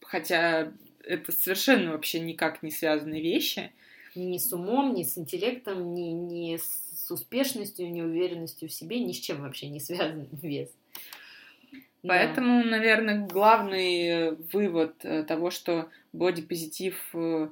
хотя 0.02 0.72
это 1.04 1.32
совершенно 1.32 1.92
вообще 1.92 2.20
никак 2.20 2.62
не 2.62 2.70
связанные 2.70 3.22
вещи. 3.22 3.72
Ни 4.14 4.38
с 4.38 4.52
умом, 4.52 4.94
ни 4.94 5.02
с 5.02 5.16
интеллектом, 5.16 5.94
ни, 5.94 6.10
ни 6.10 6.56
с 6.56 7.10
успешностью, 7.10 7.90
ни 7.90 8.00
уверенностью 8.00 8.68
в 8.68 8.72
себе, 8.72 9.00
ни 9.00 9.12
с 9.12 9.18
чем 9.18 9.42
вообще 9.42 9.68
не 9.68 9.80
связан 9.80 10.28
вес. 10.42 10.70
Поэтому, 12.02 12.62
да. 12.62 12.70
наверное, 12.70 13.26
главный 13.26 14.36
вывод 14.52 14.94
э, 15.02 15.24
того, 15.24 15.50
что 15.50 15.88
бодипозитив 16.12 16.96
э, 17.14 17.48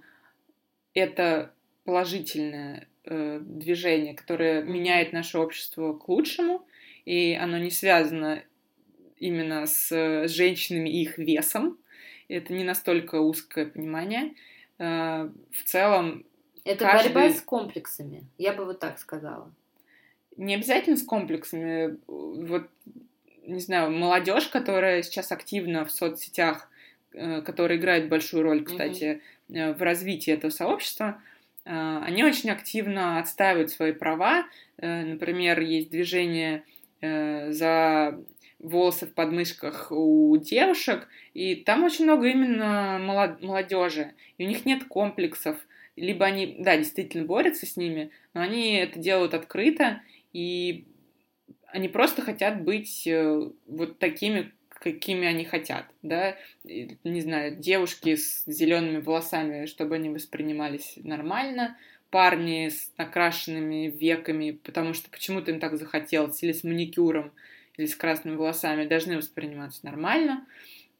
это 0.94 1.52
положительное 1.84 2.88
э, 3.04 3.40
движение, 3.42 4.14
которое 4.14 4.62
меняет 4.62 5.12
наше 5.12 5.38
общество 5.38 5.92
к 5.92 6.08
лучшему, 6.08 6.66
и 7.04 7.34
оно 7.34 7.58
не 7.58 7.70
связано 7.70 8.42
именно 9.18 9.66
с, 9.66 9.90
с 9.92 10.30
женщинами 10.30 10.88
и 10.88 11.02
их 11.02 11.18
весом. 11.18 11.78
Это 12.28 12.52
не 12.52 12.64
настолько 12.64 13.20
узкое 13.20 13.66
понимание. 13.66 14.34
Э, 14.78 15.28
в 15.50 15.64
целом... 15.64 16.24
Это 16.64 16.84
каждый... 16.84 17.12
борьба 17.12 17.34
с 17.34 17.42
комплексами, 17.42 18.24
я 18.38 18.54
бы 18.54 18.64
вот 18.64 18.80
так 18.80 18.98
сказала. 18.98 19.52
Не 20.36 20.54
обязательно 20.54 20.96
с 20.96 21.02
комплексами. 21.02 21.98
Вот, 22.06 22.68
не 23.46 23.60
знаю, 23.60 23.90
молодежь, 23.90 24.48
которая 24.48 25.02
сейчас 25.02 25.30
активна 25.30 25.84
в 25.84 25.92
соцсетях, 25.92 26.70
э, 27.12 27.42
которая 27.42 27.78
играет 27.78 28.08
большую 28.08 28.42
роль, 28.42 28.64
кстати, 28.64 29.20
mm-hmm. 29.48 29.74
в 29.74 29.82
развитии 29.82 30.32
этого 30.32 30.50
сообщества, 30.50 31.20
Э, 31.20 31.33
они 31.64 32.24
очень 32.24 32.50
активно 32.50 33.18
отстаивают 33.18 33.70
свои 33.70 33.92
права. 33.92 34.46
Э, 34.76 35.02
например, 35.04 35.60
есть 35.60 35.90
движение 35.90 36.64
э, 37.00 37.52
за 37.52 38.20
волосы 38.58 39.06
в 39.06 39.14
подмышках 39.14 39.88
у 39.90 40.36
девушек, 40.36 41.08
и 41.34 41.54
там 41.54 41.84
очень 41.84 42.04
много 42.04 42.28
именно 42.28 42.98
молодежи, 43.42 44.12
и 44.38 44.44
у 44.44 44.48
них 44.48 44.64
нет 44.64 44.84
комплексов, 44.84 45.58
либо 45.96 46.24
они, 46.24 46.56
да, 46.58 46.76
действительно 46.76 47.24
борются 47.24 47.66
с 47.66 47.76
ними, 47.76 48.10
но 48.32 48.40
они 48.40 48.74
это 48.74 48.98
делают 48.98 49.34
открыто, 49.34 50.00
и 50.32 50.86
они 51.66 51.88
просто 51.88 52.22
хотят 52.22 52.62
быть 52.62 53.06
э, 53.06 53.50
вот 53.66 53.98
такими, 53.98 54.52
какими 54.84 55.26
они 55.26 55.46
хотят, 55.46 55.86
да, 56.02 56.36
не 56.62 57.20
знаю, 57.22 57.56
девушки 57.56 58.16
с 58.16 58.44
зелеными 58.44 58.98
волосами, 58.98 59.64
чтобы 59.64 59.94
они 59.94 60.10
воспринимались 60.10 60.98
нормально, 61.02 61.78
парни 62.10 62.68
с 62.68 62.92
накрашенными 62.98 63.86
веками, 63.86 64.50
потому 64.50 64.92
что 64.92 65.08
почему-то 65.08 65.50
им 65.50 65.58
так 65.58 65.78
захотелось, 65.78 66.42
или 66.42 66.52
с 66.52 66.64
маникюром, 66.64 67.32
или 67.78 67.86
с 67.86 67.96
красными 67.96 68.36
волосами, 68.36 68.86
должны 68.86 69.16
восприниматься 69.16 69.80
нормально. 69.86 70.46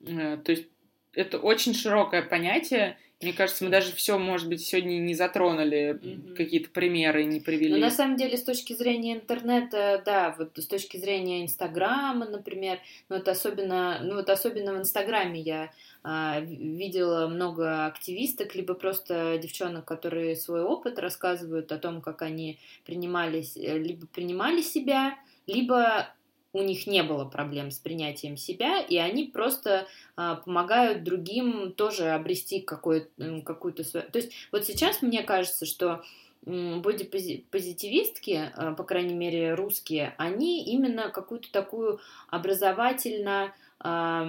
Э, 0.01 0.39
то 0.43 0.53
есть 0.53 0.67
это 1.13 1.39
очень 1.39 1.75
широкое 1.75 2.23
понятие, 2.23 2.97
мне 3.25 3.33
кажется, 3.33 3.65
мы 3.65 3.71
даже 3.71 3.93
все, 3.93 4.19
может 4.19 4.49
быть, 4.49 4.61
сегодня 4.65 4.99
не 4.99 5.15
затронули, 5.15 5.99
mm-hmm. 6.01 6.35
какие-то 6.35 6.71
примеры 6.71 7.25
не 7.25 7.41
привели. 7.41 7.73
Но 7.73 7.79
на 7.79 7.91
самом 7.91 8.17
деле, 8.17 8.37
с 8.37 8.45
точки 8.45 8.75
зрения 8.75 9.15
интернета, 9.15 10.03
да, 10.05 10.35
вот 10.39 10.53
с 10.57 10.67
точки 10.67 10.97
зрения 10.97 11.43
Инстаграма, 11.43 12.27
например, 12.27 12.79
ну 13.09 13.17
это 13.17 13.33
особенно, 13.33 14.01
ну 14.03 14.15
вот 14.15 14.31
особенно 14.31 14.75
в 14.75 14.79
Инстаграме 14.79 15.41
я 15.41 15.71
а, 16.03 16.41
видела 16.41 17.27
много 17.29 17.87
активисток, 17.87 18.55
либо 18.55 18.75
просто 18.75 19.39
девчонок, 19.39 19.87
которые 19.87 20.37
свой 20.37 20.63
опыт 20.63 20.99
рассказывают 20.99 21.73
о 21.73 21.79
том, 21.79 22.03
как 22.03 22.23
они 22.23 22.59
принимались, 22.85 23.57
э, 23.57 23.79
либо 23.79 24.07
принимали 24.07 24.61
себя, 24.61 25.19
либо 25.47 26.15
у 26.55 26.63
них 26.63 26.87
не 26.87 27.03
было 27.03 27.27
проблем 27.27 27.71
с 27.71 27.79
принятием 27.79 28.39
себя, 28.39 28.81
и 28.81 28.97
они 28.97 29.25
просто 29.25 29.87
а, 30.17 30.37
помогают 30.37 31.03
другим 31.03 31.73
тоже 31.73 32.11
обрести 32.11 32.61
какую-то 32.61 33.85
свою... 33.85 34.07
То 34.11 34.19
есть 34.19 34.33
вот 34.53 34.65
сейчас 34.65 35.03
мне 35.03 35.23
кажется, 35.23 35.67
что 35.67 36.03
бодипозитивистки, 36.47 38.53
а, 38.55 38.73
по 38.73 38.85
крайней 38.85 39.15
мере 39.15 39.55
русские, 39.55 40.15
они 40.17 40.65
именно 40.65 41.11
какую-то 41.11 41.51
такую 41.51 41.99
образовательно 42.29 43.53
а, 43.81 44.25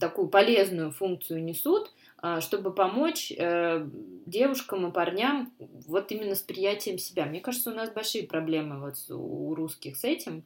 такую 0.00 0.28
полезную 0.28 0.90
функцию 0.90 1.44
несут, 1.44 1.92
а, 2.18 2.40
чтобы 2.40 2.72
помочь 2.72 3.32
э, 3.36 3.86
девушкам 4.26 4.86
и 4.86 4.92
парням 4.92 5.52
вот 5.86 6.12
именно 6.12 6.34
с 6.34 6.42
приятием 6.42 6.98
себя. 6.98 7.24
Мне 7.24 7.40
кажется, 7.40 7.70
у 7.70 7.74
нас 7.74 7.90
большие 7.90 8.24
проблемы 8.24 8.78
вот 8.78 8.96
у 9.10 9.54
русских 9.54 9.96
с 9.96 10.04
этим. 10.04 10.44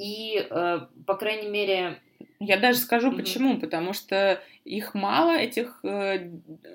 И, 0.00 0.46
э, 0.48 0.80
по 1.06 1.14
крайней 1.14 1.48
мере... 1.48 2.00
Я 2.38 2.58
даже 2.58 2.78
скажу 2.78 3.10
mm-hmm. 3.10 3.16
почему. 3.16 3.60
Потому 3.60 3.92
что 3.92 4.42
их 4.64 4.94
мало, 4.94 5.36
этих 5.36 5.80
э, 5.82 6.30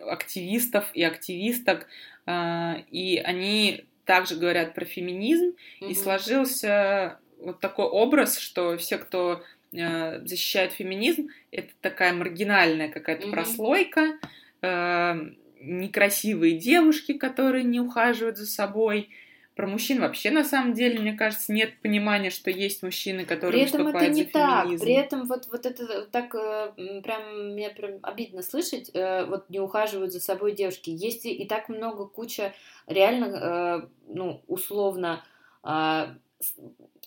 активистов 0.07 0.85
и 0.93 1.03
активисток, 1.03 1.87
э, 2.27 2.81
и 2.91 3.17
они 3.17 3.85
также 4.05 4.35
говорят 4.35 4.75
про 4.75 4.85
феминизм, 4.85 5.55
mm-hmm. 5.81 5.89
и 5.89 5.95
сложился 5.95 7.19
вот 7.39 7.59
такой 7.59 7.85
образ, 7.85 8.37
что 8.37 8.77
все, 8.77 8.97
кто 8.99 9.43
э, 9.71 10.25
защищает 10.25 10.73
феминизм, 10.73 11.29
это 11.51 11.71
такая 11.81 12.13
маргинальная 12.13 12.89
какая-то 12.89 13.27
mm-hmm. 13.27 13.31
прослойка, 13.31 14.19
некрасивые 15.61 16.57
девушки, 16.57 17.13
которые 17.13 17.63
не 17.63 17.79
ухаживают 17.79 18.37
за 18.37 18.47
собой, 18.47 19.09
про 19.55 19.67
мужчин 19.67 20.01
вообще 20.01 20.31
на 20.31 20.43
самом 20.43 20.73
деле, 20.73 20.99
мне 20.99 21.13
кажется, 21.13 21.53
нет 21.53 21.79
понимания, 21.81 22.29
что 22.29 22.51
есть 22.51 22.83
мужчины, 22.83 23.25
которые 23.25 23.63
При 23.63 23.69
этом 23.69 23.87
это 23.87 24.07
не 24.09 24.25
так. 24.25 24.67
При 24.79 24.93
этом 24.93 25.27
вот, 25.27 25.47
вот 25.49 25.65
это 25.65 26.05
так 26.07 26.35
э, 26.35 26.73
прям 27.01 27.51
мне 27.53 27.69
прям 27.69 27.99
обидно 28.01 28.41
слышать, 28.41 28.91
э, 28.93 29.25
вот 29.25 29.49
не 29.49 29.59
ухаживают 29.59 30.11
за 30.11 30.19
собой 30.19 30.51
девушки. 30.51 30.89
Есть 30.89 31.25
и 31.25 31.45
так 31.45 31.69
много 31.69 32.05
куча 32.05 32.53
реально, 32.87 33.25
э, 33.25 33.87
ну, 34.07 34.41
условно, 34.47 35.23
а, 35.63 36.15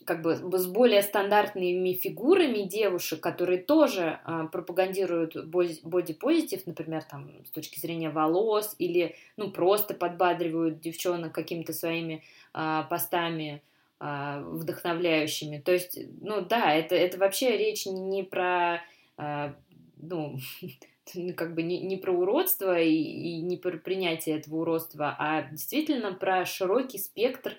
как 0.08 0.22
бы 0.22 0.34
с 0.36 0.66
более 0.66 1.02
стандартными 1.02 1.92
фигурами 1.92 2.62
девушек, 2.62 3.20
которые 3.20 3.58
тоже 3.58 4.18
а, 4.24 4.46
пропагандируют 4.46 5.36
бодипозитив, 5.44 6.66
например, 6.66 7.04
там 7.04 7.30
с 7.44 7.50
точки 7.50 7.78
зрения 7.78 8.08
волос 8.08 8.74
или 8.78 9.16
ну 9.36 9.50
просто 9.50 9.92
подбадривают 9.92 10.80
девчонок 10.80 11.34
какими-то 11.34 11.74
своими 11.74 12.24
а, 12.54 12.84
постами 12.84 13.62
а, 14.00 14.40
вдохновляющими. 14.40 15.58
То 15.58 15.72
есть, 15.72 15.98
ну 16.22 16.40
да, 16.40 16.72
это 16.72 16.94
это 16.94 17.18
вообще 17.18 17.58
речь 17.58 17.84
не, 17.84 18.22
про 18.22 18.80
а, 19.18 19.54
ну 20.00 20.38
как 21.36 21.54
бы 21.54 21.62
не, 21.62 21.80
не 21.80 21.98
про 21.98 22.12
уродство 22.12 22.80
и, 22.80 22.94
и 22.94 23.40
не 23.42 23.58
про 23.58 23.76
принятие 23.76 24.38
этого 24.38 24.62
уродства, 24.62 25.14
а 25.18 25.42
действительно 25.50 26.14
про 26.14 26.46
широкий 26.46 26.96
спектр 26.96 27.56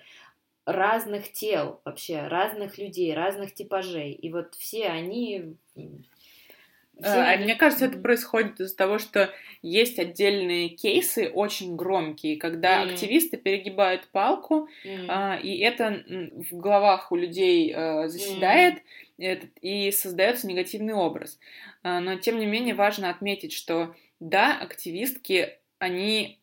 разных 0.66 1.32
тел 1.32 1.80
вообще, 1.84 2.26
разных 2.26 2.78
людей, 2.78 3.14
разных 3.14 3.54
типажей. 3.54 4.12
И 4.12 4.30
вот 4.30 4.54
все 4.54 4.86
они... 4.86 5.56
Все 5.74 7.08
а, 7.08 7.30
они... 7.30 7.44
Мне 7.44 7.54
кажется, 7.54 7.86
это 7.86 7.98
происходит 7.98 8.60
из-за 8.60 8.76
того, 8.76 8.98
что 8.98 9.30
есть 9.62 9.98
отдельные 9.98 10.68
кейсы 10.68 11.30
очень 11.30 11.76
громкие, 11.76 12.36
когда 12.36 12.84
mm. 12.84 12.92
активисты 12.92 13.38
перегибают 13.38 14.08
палку, 14.08 14.68
mm. 14.84 15.06
а, 15.08 15.38
и 15.42 15.58
это 15.58 16.04
в 16.50 16.56
головах 16.58 17.10
у 17.10 17.16
людей 17.16 17.72
а, 17.74 18.08
заседает 18.08 18.76
mm. 18.76 18.82
этот, 19.18 19.50
и 19.62 19.90
создается 19.92 20.46
негативный 20.46 20.94
образ. 20.94 21.38
А, 21.82 22.00
но 22.00 22.16
тем 22.16 22.38
не 22.38 22.46
менее 22.46 22.74
важно 22.74 23.08
отметить, 23.08 23.52
что 23.52 23.94
да, 24.20 24.58
активистки, 24.60 25.56
они 25.78 26.39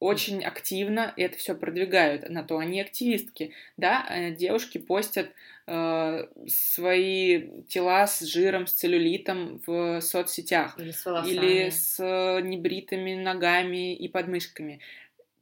очень 0.00 0.42
активно 0.42 1.12
это 1.16 1.36
все 1.36 1.54
продвигают, 1.54 2.28
на 2.30 2.42
то 2.42 2.58
они 2.58 2.80
активистки, 2.80 3.52
да, 3.76 4.06
э, 4.08 4.30
девушки 4.32 4.78
постят 4.78 5.30
э, 5.66 6.26
свои 6.48 7.62
тела 7.68 8.06
с 8.06 8.20
жиром, 8.20 8.66
с 8.66 8.72
целлюлитом 8.72 9.60
в 9.66 10.00
соцсетях. 10.00 10.78
Или 10.80 10.90
с 10.90 11.04
волосами. 11.04 11.32
Или 11.32 11.68
с 11.68 12.00
э, 12.00 12.40
небритыми 12.40 13.14
ногами 13.14 13.94
и 13.94 14.08
подмышками. 14.08 14.80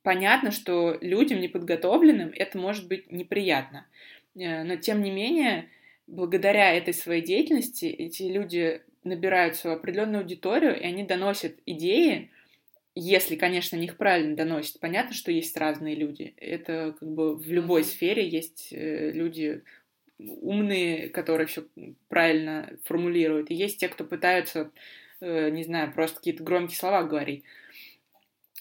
Понятно, 0.03 0.51
что 0.51 0.99
людям 1.01 1.41
неподготовленным 1.41 2.33
это 2.35 2.59
может 2.59 2.89
быть 2.89 3.13
неприятно, 3.13 3.87
э, 4.35 4.65
но 4.65 4.75
тем 4.75 5.03
не 5.03 5.13
менее, 5.13 5.69
благодаря 6.09 6.75
этой 6.75 6.95
своей 6.95 7.23
деятельности 7.23 7.87
эти 7.87 8.25
люди 8.25 8.83
набирают 9.05 9.55
свою 9.55 9.77
определенную 9.77 10.23
аудиторию, 10.23 10.79
и 10.79 10.85
они 10.85 11.05
доносят 11.05 11.55
идеи, 11.65 12.31
если, 13.01 13.37
конечно, 13.37 13.77
них 13.77 13.97
правильно 13.97 14.35
доносит. 14.35 14.81
Понятно, 14.81 15.15
что 15.15 15.31
есть 15.31 15.57
разные 15.57 15.95
люди. 15.95 16.35
Это 16.37 16.97
как 16.99 17.09
бы 17.09 17.37
в 17.37 17.51
любой 17.51 17.85
сфере 17.85 18.29
есть 18.29 18.73
э, 18.73 19.13
люди 19.13 19.63
умные, 20.19 21.09
которые 21.09 21.47
все 21.47 21.65
правильно 22.09 22.73
формулируют. 22.85 23.51
И 23.51 23.55
есть 23.55 23.79
те, 23.79 23.89
кто 23.89 24.05
пытаются, 24.05 24.73
э, 25.21 25.51
не 25.51 25.63
знаю, 25.63 25.93
просто 25.93 26.17
какие-то 26.17 26.43
громкие 26.43 26.77
слова 26.77 27.05
говорить. 27.05 27.45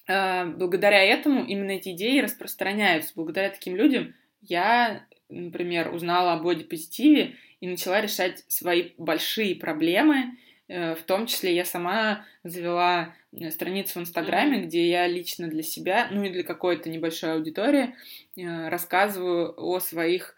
А, 0.08 0.46
благодаря 0.46 1.04
этому 1.04 1.44
именно 1.44 1.72
эти 1.72 1.90
идеи 1.90 2.20
распространяются. 2.20 3.14
Благодаря 3.16 3.50
таким 3.50 3.76
людям 3.76 4.14
я, 4.42 5.06
например, 5.30 5.94
узнала 5.94 6.34
о 6.34 6.44
бодипозитиве 6.44 7.36
и 7.60 7.68
начала 7.68 8.02
решать 8.02 8.46
свои 8.48 8.92
большие 8.98 9.56
проблемы, 9.56 10.38
в 10.68 11.04
том 11.06 11.28
числе 11.28 11.56
я 11.56 11.64
сама 11.64 12.26
завела 12.44 13.16
э, 13.32 13.52
страницу 13.52 14.00
в 14.00 14.02
Инстаграме, 14.02 14.64
где 14.64 14.90
я 14.90 15.08
лично 15.08 15.48
для 15.48 15.64
себя, 15.64 16.10
ну 16.12 16.24
и 16.24 16.30
для 16.30 16.44
какой-то 16.44 16.90
небольшой 16.90 17.34
аудитории 17.34 17.96
э, 18.36 18.70
рассказываю 18.70 19.54
о 19.58 19.80
своих 19.80 20.36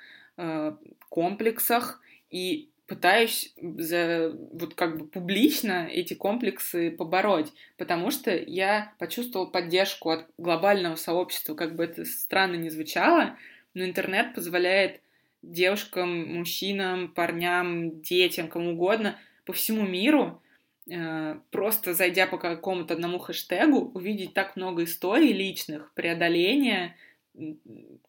комплексах 1.09 1.99
и 2.29 2.69
пытаюсь 2.87 3.53
за, 3.61 4.33
вот 4.53 4.73
как 4.73 4.97
бы 4.97 5.07
публично 5.07 5.87
эти 5.91 6.13
комплексы 6.13 6.91
побороть, 6.91 7.51
потому 7.77 8.09
что 8.09 8.35
я 8.35 8.93
почувствовала 8.99 9.49
поддержку 9.49 10.11
от 10.11 10.27
глобального 10.37 10.95
сообщества, 10.95 11.55
как 11.55 11.75
бы 11.75 11.83
это 11.83 12.05
странно 12.05 12.55
не 12.55 12.69
звучало, 12.69 13.37
но 13.73 13.83
интернет 13.83 14.33
позволяет 14.33 15.01
девушкам, 15.41 16.37
мужчинам, 16.37 17.09
парням, 17.09 18.01
детям, 18.01 18.47
кому 18.47 18.71
угодно 18.71 19.17
по 19.49 19.53
всему 19.53 19.83
миру, 19.83 20.43
э, 20.87 21.39
просто 21.49 21.95
зайдя 21.95 22.27
по 22.27 22.37
какому-то 22.37 22.93
одному 22.93 23.17
хэштегу, 23.17 23.89
увидеть 23.95 24.35
так 24.35 24.55
много 24.55 24.83
историй 24.83 25.33
личных, 25.33 25.91
преодоления 25.95 26.95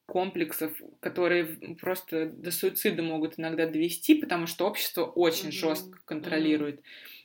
комплексов, 0.05 0.79
которые 1.01 1.47
просто 1.81 2.27
до 2.27 2.51
суицида 2.51 3.03
могут 3.03 3.39
иногда 3.39 3.67
довести, 3.67 4.17
потому 4.17 4.47
что 4.47 4.67
общество 4.67 5.07
очень 5.07 5.49
mm-hmm. 5.49 5.53
жестко 5.53 5.99
контролирует 6.05 6.83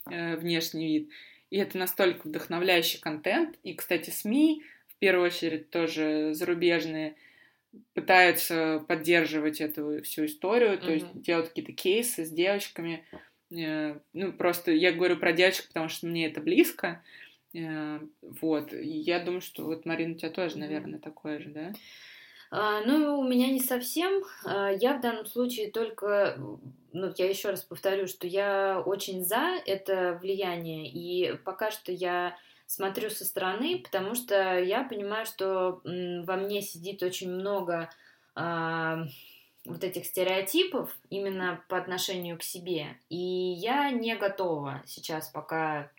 mm-hmm. 0.10 0.38
внешний 0.38 0.88
вид. 0.88 1.10
И 1.50 1.58
это 1.58 1.78
настолько 1.78 2.30
вдохновляющий 2.30 3.02
контент. 3.02 3.60
И, 3.64 3.74
кстати, 3.74 4.12
СМИ, 4.12 4.64
в 4.88 4.96
первую 5.00 5.26
очередь, 5.26 5.72
тоже 5.72 6.30
зарубежные, 6.32 7.18
пытаются 7.94 8.82
поддерживать 8.88 9.60
эту 9.60 10.02
всю 10.04 10.24
историю, 10.24 10.76
mm-hmm. 10.76 10.86
то 10.86 10.94
есть 10.94 11.22
делать 11.22 11.50
какие-то 11.50 11.74
кейсы 11.74 12.24
с 12.24 12.30
девочками, 12.30 13.04
ну, 14.14 14.34
просто 14.34 14.72
я 14.72 14.92
говорю 14.92 15.18
про 15.18 15.34
девочек, 15.34 15.68
потому 15.68 15.90
что 15.90 16.08
мне 16.08 16.28
это 16.28 16.42
близко. 16.42 17.02
Э, 17.56 18.00
вот. 18.22 18.74
Я 18.74 19.20
думаю, 19.20 19.42
что 19.42 19.64
вот, 19.64 19.86
Марина, 19.86 20.14
у 20.14 20.18
тебя 20.18 20.30
тоже, 20.30 20.58
наверное, 20.58 21.00
такое 21.00 21.40
же, 21.40 21.50
да? 21.50 21.74
А, 22.52 22.82
ну, 22.82 23.20
у 23.20 23.24
меня 23.24 23.50
не 23.50 23.60
совсем. 23.60 24.24
А, 24.46 24.72
я 24.72 24.98
в 24.98 25.02
данном 25.02 25.26
случае 25.26 25.72
только, 25.72 26.38
ну, 26.94 27.14
я 27.18 27.30
еще 27.30 27.50
раз 27.50 27.64
повторю, 27.64 28.08
что 28.08 28.28
я 28.28 28.82
очень 28.86 29.24
за 29.24 29.60
это 29.66 30.18
влияние, 30.22 30.90
и 30.90 31.36
пока 31.44 31.72
что 31.72 31.92
я 31.92 32.38
смотрю 32.68 33.10
со 33.10 33.26
стороны, 33.26 33.80
потому 33.84 34.16
что 34.16 34.60
я 34.60 34.84
понимаю, 34.84 35.26
что 35.26 35.82
во 35.84 36.36
мне 36.36 36.62
сидит 36.62 37.04
очень 37.04 37.32
много 37.32 37.90
а, 38.36 39.06
вот 39.66 39.84
этих 39.84 40.06
стереотипов 40.06 40.96
именно 41.10 41.64
по 41.68 41.78
отношению 41.78 42.38
к 42.38 42.44
себе, 42.44 42.98
и 43.10 43.18
я 43.18 43.92
не 43.92 44.16
готова 44.16 44.84
сейчас 44.86 45.30
пока 45.30 45.92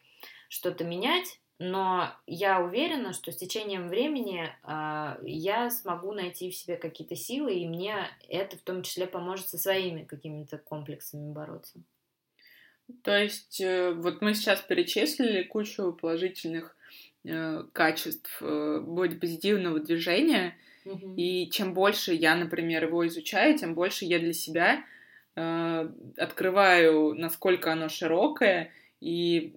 что-то 0.48 0.85
менять, 0.85 1.40
но 1.59 2.12
я 2.26 2.61
уверена, 2.61 3.12
что 3.14 3.33
с 3.33 3.37
течением 3.37 3.88
времени 3.88 4.46
э, 4.62 5.18
я 5.22 5.70
смогу 5.70 6.12
найти 6.12 6.50
в 6.50 6.57
себе 6.57 6.76
какие-то 6.76 7.16
силы, 7.16 7.55
и 7.55 7.66
мне 7.66 8.09
это 8.29 8.59
в 8.59 8.61
том 8.61 8.83
числе 8.83 9.07
поможет 9.07 9.48
со 9.48 9.57
своими 9.57 10.05
какими-то 10.05 10.59
комплексами 10.59 11.33
бороться. 11.33 11.81
То 13.02 13.16
есть 13.16 13.61
э, 13.61 13.92
вот 13.92 14.20
мы 14.20 14.35
сейчас 14.35 14.61
перечислили 14.61 15.42
кучу 15.44 15.92
положительных 15.92 16.76
э, 17.27 17.65
качеств 17.73 18.39
э, 18.41 18.81
бодипозитивного 18.87 19.81
движения, 19.81 20.57
Мгм. 20.85 21.15
и 21.17 21.51
чем 21.51 21.75
больше 21.75 22.15
я, 22.15 22.37
например, 22.37 22.85
его 22.85 23.07
изучаю, 23.09 23.59
тем 23.59 23.75
больше 23.75 24.05
я 24.05 24.19
для 24.21 24.33
себя 24.33 24.85
э, 25.35 25.89
открываю, 26.17 27.15
насколько 27.15 27.73
оно 27.73 27.89
широкое, 27.89 28.71
и 29.01 29.53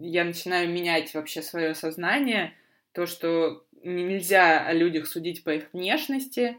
я 0.00 0.24
начинаю 0.24 0.68
менять 0.68 1.14
вообще 1.14 1.42
свое 1.42 1.74
сознание, 1.74 2.54
то, 2.92 3.06
что 3.06 3.64
нельзя 3.82 4.66
о 4.66 4.72
людях 4.72 5.06
судить 5.06 5.44
по 5.44 5.50
их 5.50 5.72
внешности, 5.72 6.56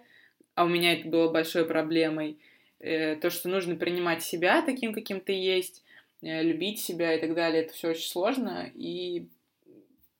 а 0.54 0.64
у 0.64 0.68
меня 0.70 0.94
это 0.94 1.10
было 1.10 1.30
большой 1.32 1.66
проблемой, 1.66 2.40
э, 2.80 3.16
то, 3.18 3.30
что 3.30 3.50
нужно 3.50 3.76
принимать 3.76 4.24
себя 4.24 4.62
таким, 4.62 4.94
каким 4.94 5.20
ты 5.20 5.34
есть, 5.34 5.84
э, 6.22 6.42
любить 6.44 6.80
себя 6.80 7.14
и 7.14 7.20
так 7.20 7.36
далее, 7.36 7.64
это 7.64 7.74
все 7.74 7.90
очень 7.90 8.08
сложно, 8.08 8.72
и, 8.74 9.28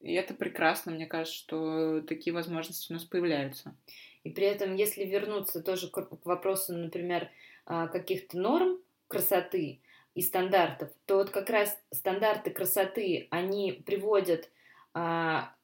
и 0.06 0.14
это 0.14 0.36
прекрасно, 0.36 0.92
мне 0.92 1.08
кажется, 1.08 1.36
что 1.36 2.02
такие 2.02 2.32
возможности 2.32 2.92
у 2.92 2.94
нас 2.94 3.04
появляются. 3.04 3.76
И 4.24 4.30
при 4.30 4.46
этом, 4.46 4.76
если 4.76 5.04
вернуться 5.04 5.64
тоже 5.64 5.90
к 5.90 6.08
вопросу, 6.24 6.74
например, 6.74 7.30
а, 7.66 7.88
каких-то 7.88 8.38
норм 8.38 8.78
красоты 9.08 9.82
и 10.14 10.22
стандартов, 10.22 10.92
то 11.08 11.16
вот 11.16 11.32
как 11.32 11.50
раз 11.50 11.76
стандарты 11.92 12.52
красоты, 12.52 13.28
они 13.32 13.72
приводят 13.72 14.52
а, 14.94 15.56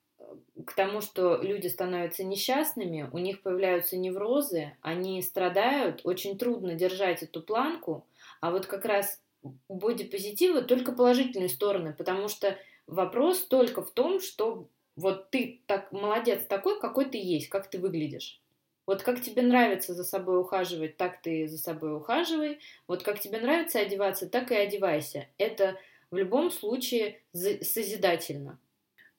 к 0.66 0.74
тому, 0.74 1.02
что 1.02 1.38
люди 1.38 1.68
становятся 1.68 2.24
несчастными, 2.24 3.08
у 3.12 3.20
них 3.20 3.44
появляются 3.44 3.96
неврозы, 3.96 4.76
они 4.82 5.22
страдают, 5.22 6.02
очень 6.04 6.36
трудно 6.36 6.74
держать 6.74 7.22
эту 7.22 7.44
планку, 7.44 8.08
а 8.40 8.50
вот 8.50 8.66
как 8.66 8.86
раз 8.86 9.22
бодипозитива 9.70 10.64
только 10.64 10.94
положительные 10.94 11.50
стороны, 11.50 11.94
потому 11.94 12.28
что 12.28 12.58
вопрос 12.92 13.42
только 13.48 13.82
в 13.82 13.92
том, 13.92 14.20
что 14.20 14.68
вот 14.96 15.32
ты 15.32 15.62
так 15.66 15.92
молодец 15.92 16.46
такой, 16.46 16.80
какой 16.80 17.06
ты 17.06 17.18
есть, 17.18 17.50
как 17.50 17.70
ты 17.70 17.80
выглядишь. 17.80 18.40
Вот 18.86 19.04
как 19.04 19.22
тебе 19.22 19.42
нравится 19.42 19.94
за 19.94 20.04
собой 20.04 20.40
ухаживать, 20.40 20.98
так 20.98 21.22
ты 21.22 21.48
за 21.48 21.58
собой 21.58 21.96
ухаживай. 21.96 22.60
Вот 22.88 23.04
как 23.04 23.20
тебе 23.20 23.40
нравится 23.40 23.80
одеваться, 23.80 24.30
так 24.30 24.52
и 24.52 24.56
одевайся. 24.56 25.28
Это 25.38 25.78
в 26.12 26.18
любом 26.18 26.52
случае 26.52 27.22
созидательно. 27.34 28.60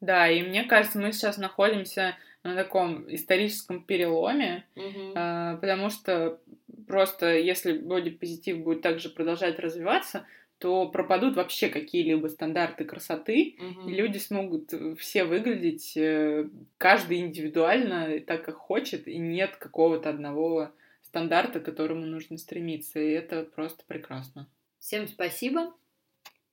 Да, 0.00 0.28
и 0.28 0.42
мне 0.42 0.64
кажется, 0.64 0.98
мы 0.98 1.12
сейчас 1.12 1.38
находимся 1.38 2.16
на 2.42 2.54
таком 2.56 3.12
историческом 3.14 3.82
переломе, 3.84 4.66
а, 5.14 5.56
потому 5.56 5.90
что 5.90 6.40
просто 6.88 7.38
если 7.38 7.78
бодипозитив 7.78 8.58
будет 8.58 8.82
также 8.82 9.08
продолжать 9.08 9.58
развиваться, 9.58 10.26
то 10.62 10.88
пропадут 10.88 11.34
вообще 11.34 11.68
какие-либо 11.68 12.28
стандарты 12.28 12.84
красоты, 12.84 13.56
Мгм. 13.58 13.88
и 13.88 13.92
люди 13.92 14.18
смогут 14.18 14.72
э, 14.72 14.94
все 14.94 15.24
выглядеть 15.24 15.96
э, 15.96 16.48
каждый 16.78 17.18
индивидуально, 17.18 18.20
так 18.20 18.44
как 18.44 18.54
хочет, 18.54 19.08
и 19.08 19.18
нет 19.18 19.56
какого-то 19.56 20.08
одного 20.08 20.70
стандарта, 21.02 21.58
к 21.58 21.64
которому 21.64 22.06
нужно 22.06 22.38
стремиться, 22.38 23.00
и 23.00 23.10
это 23.10 23.42
просто 23.42 23.82
прекрасно. 23.88 24.48
Всем 24.78 25.08
спасибо. 25.08 25.74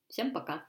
Всем 0.07 0.31
пока. 0.31 0.65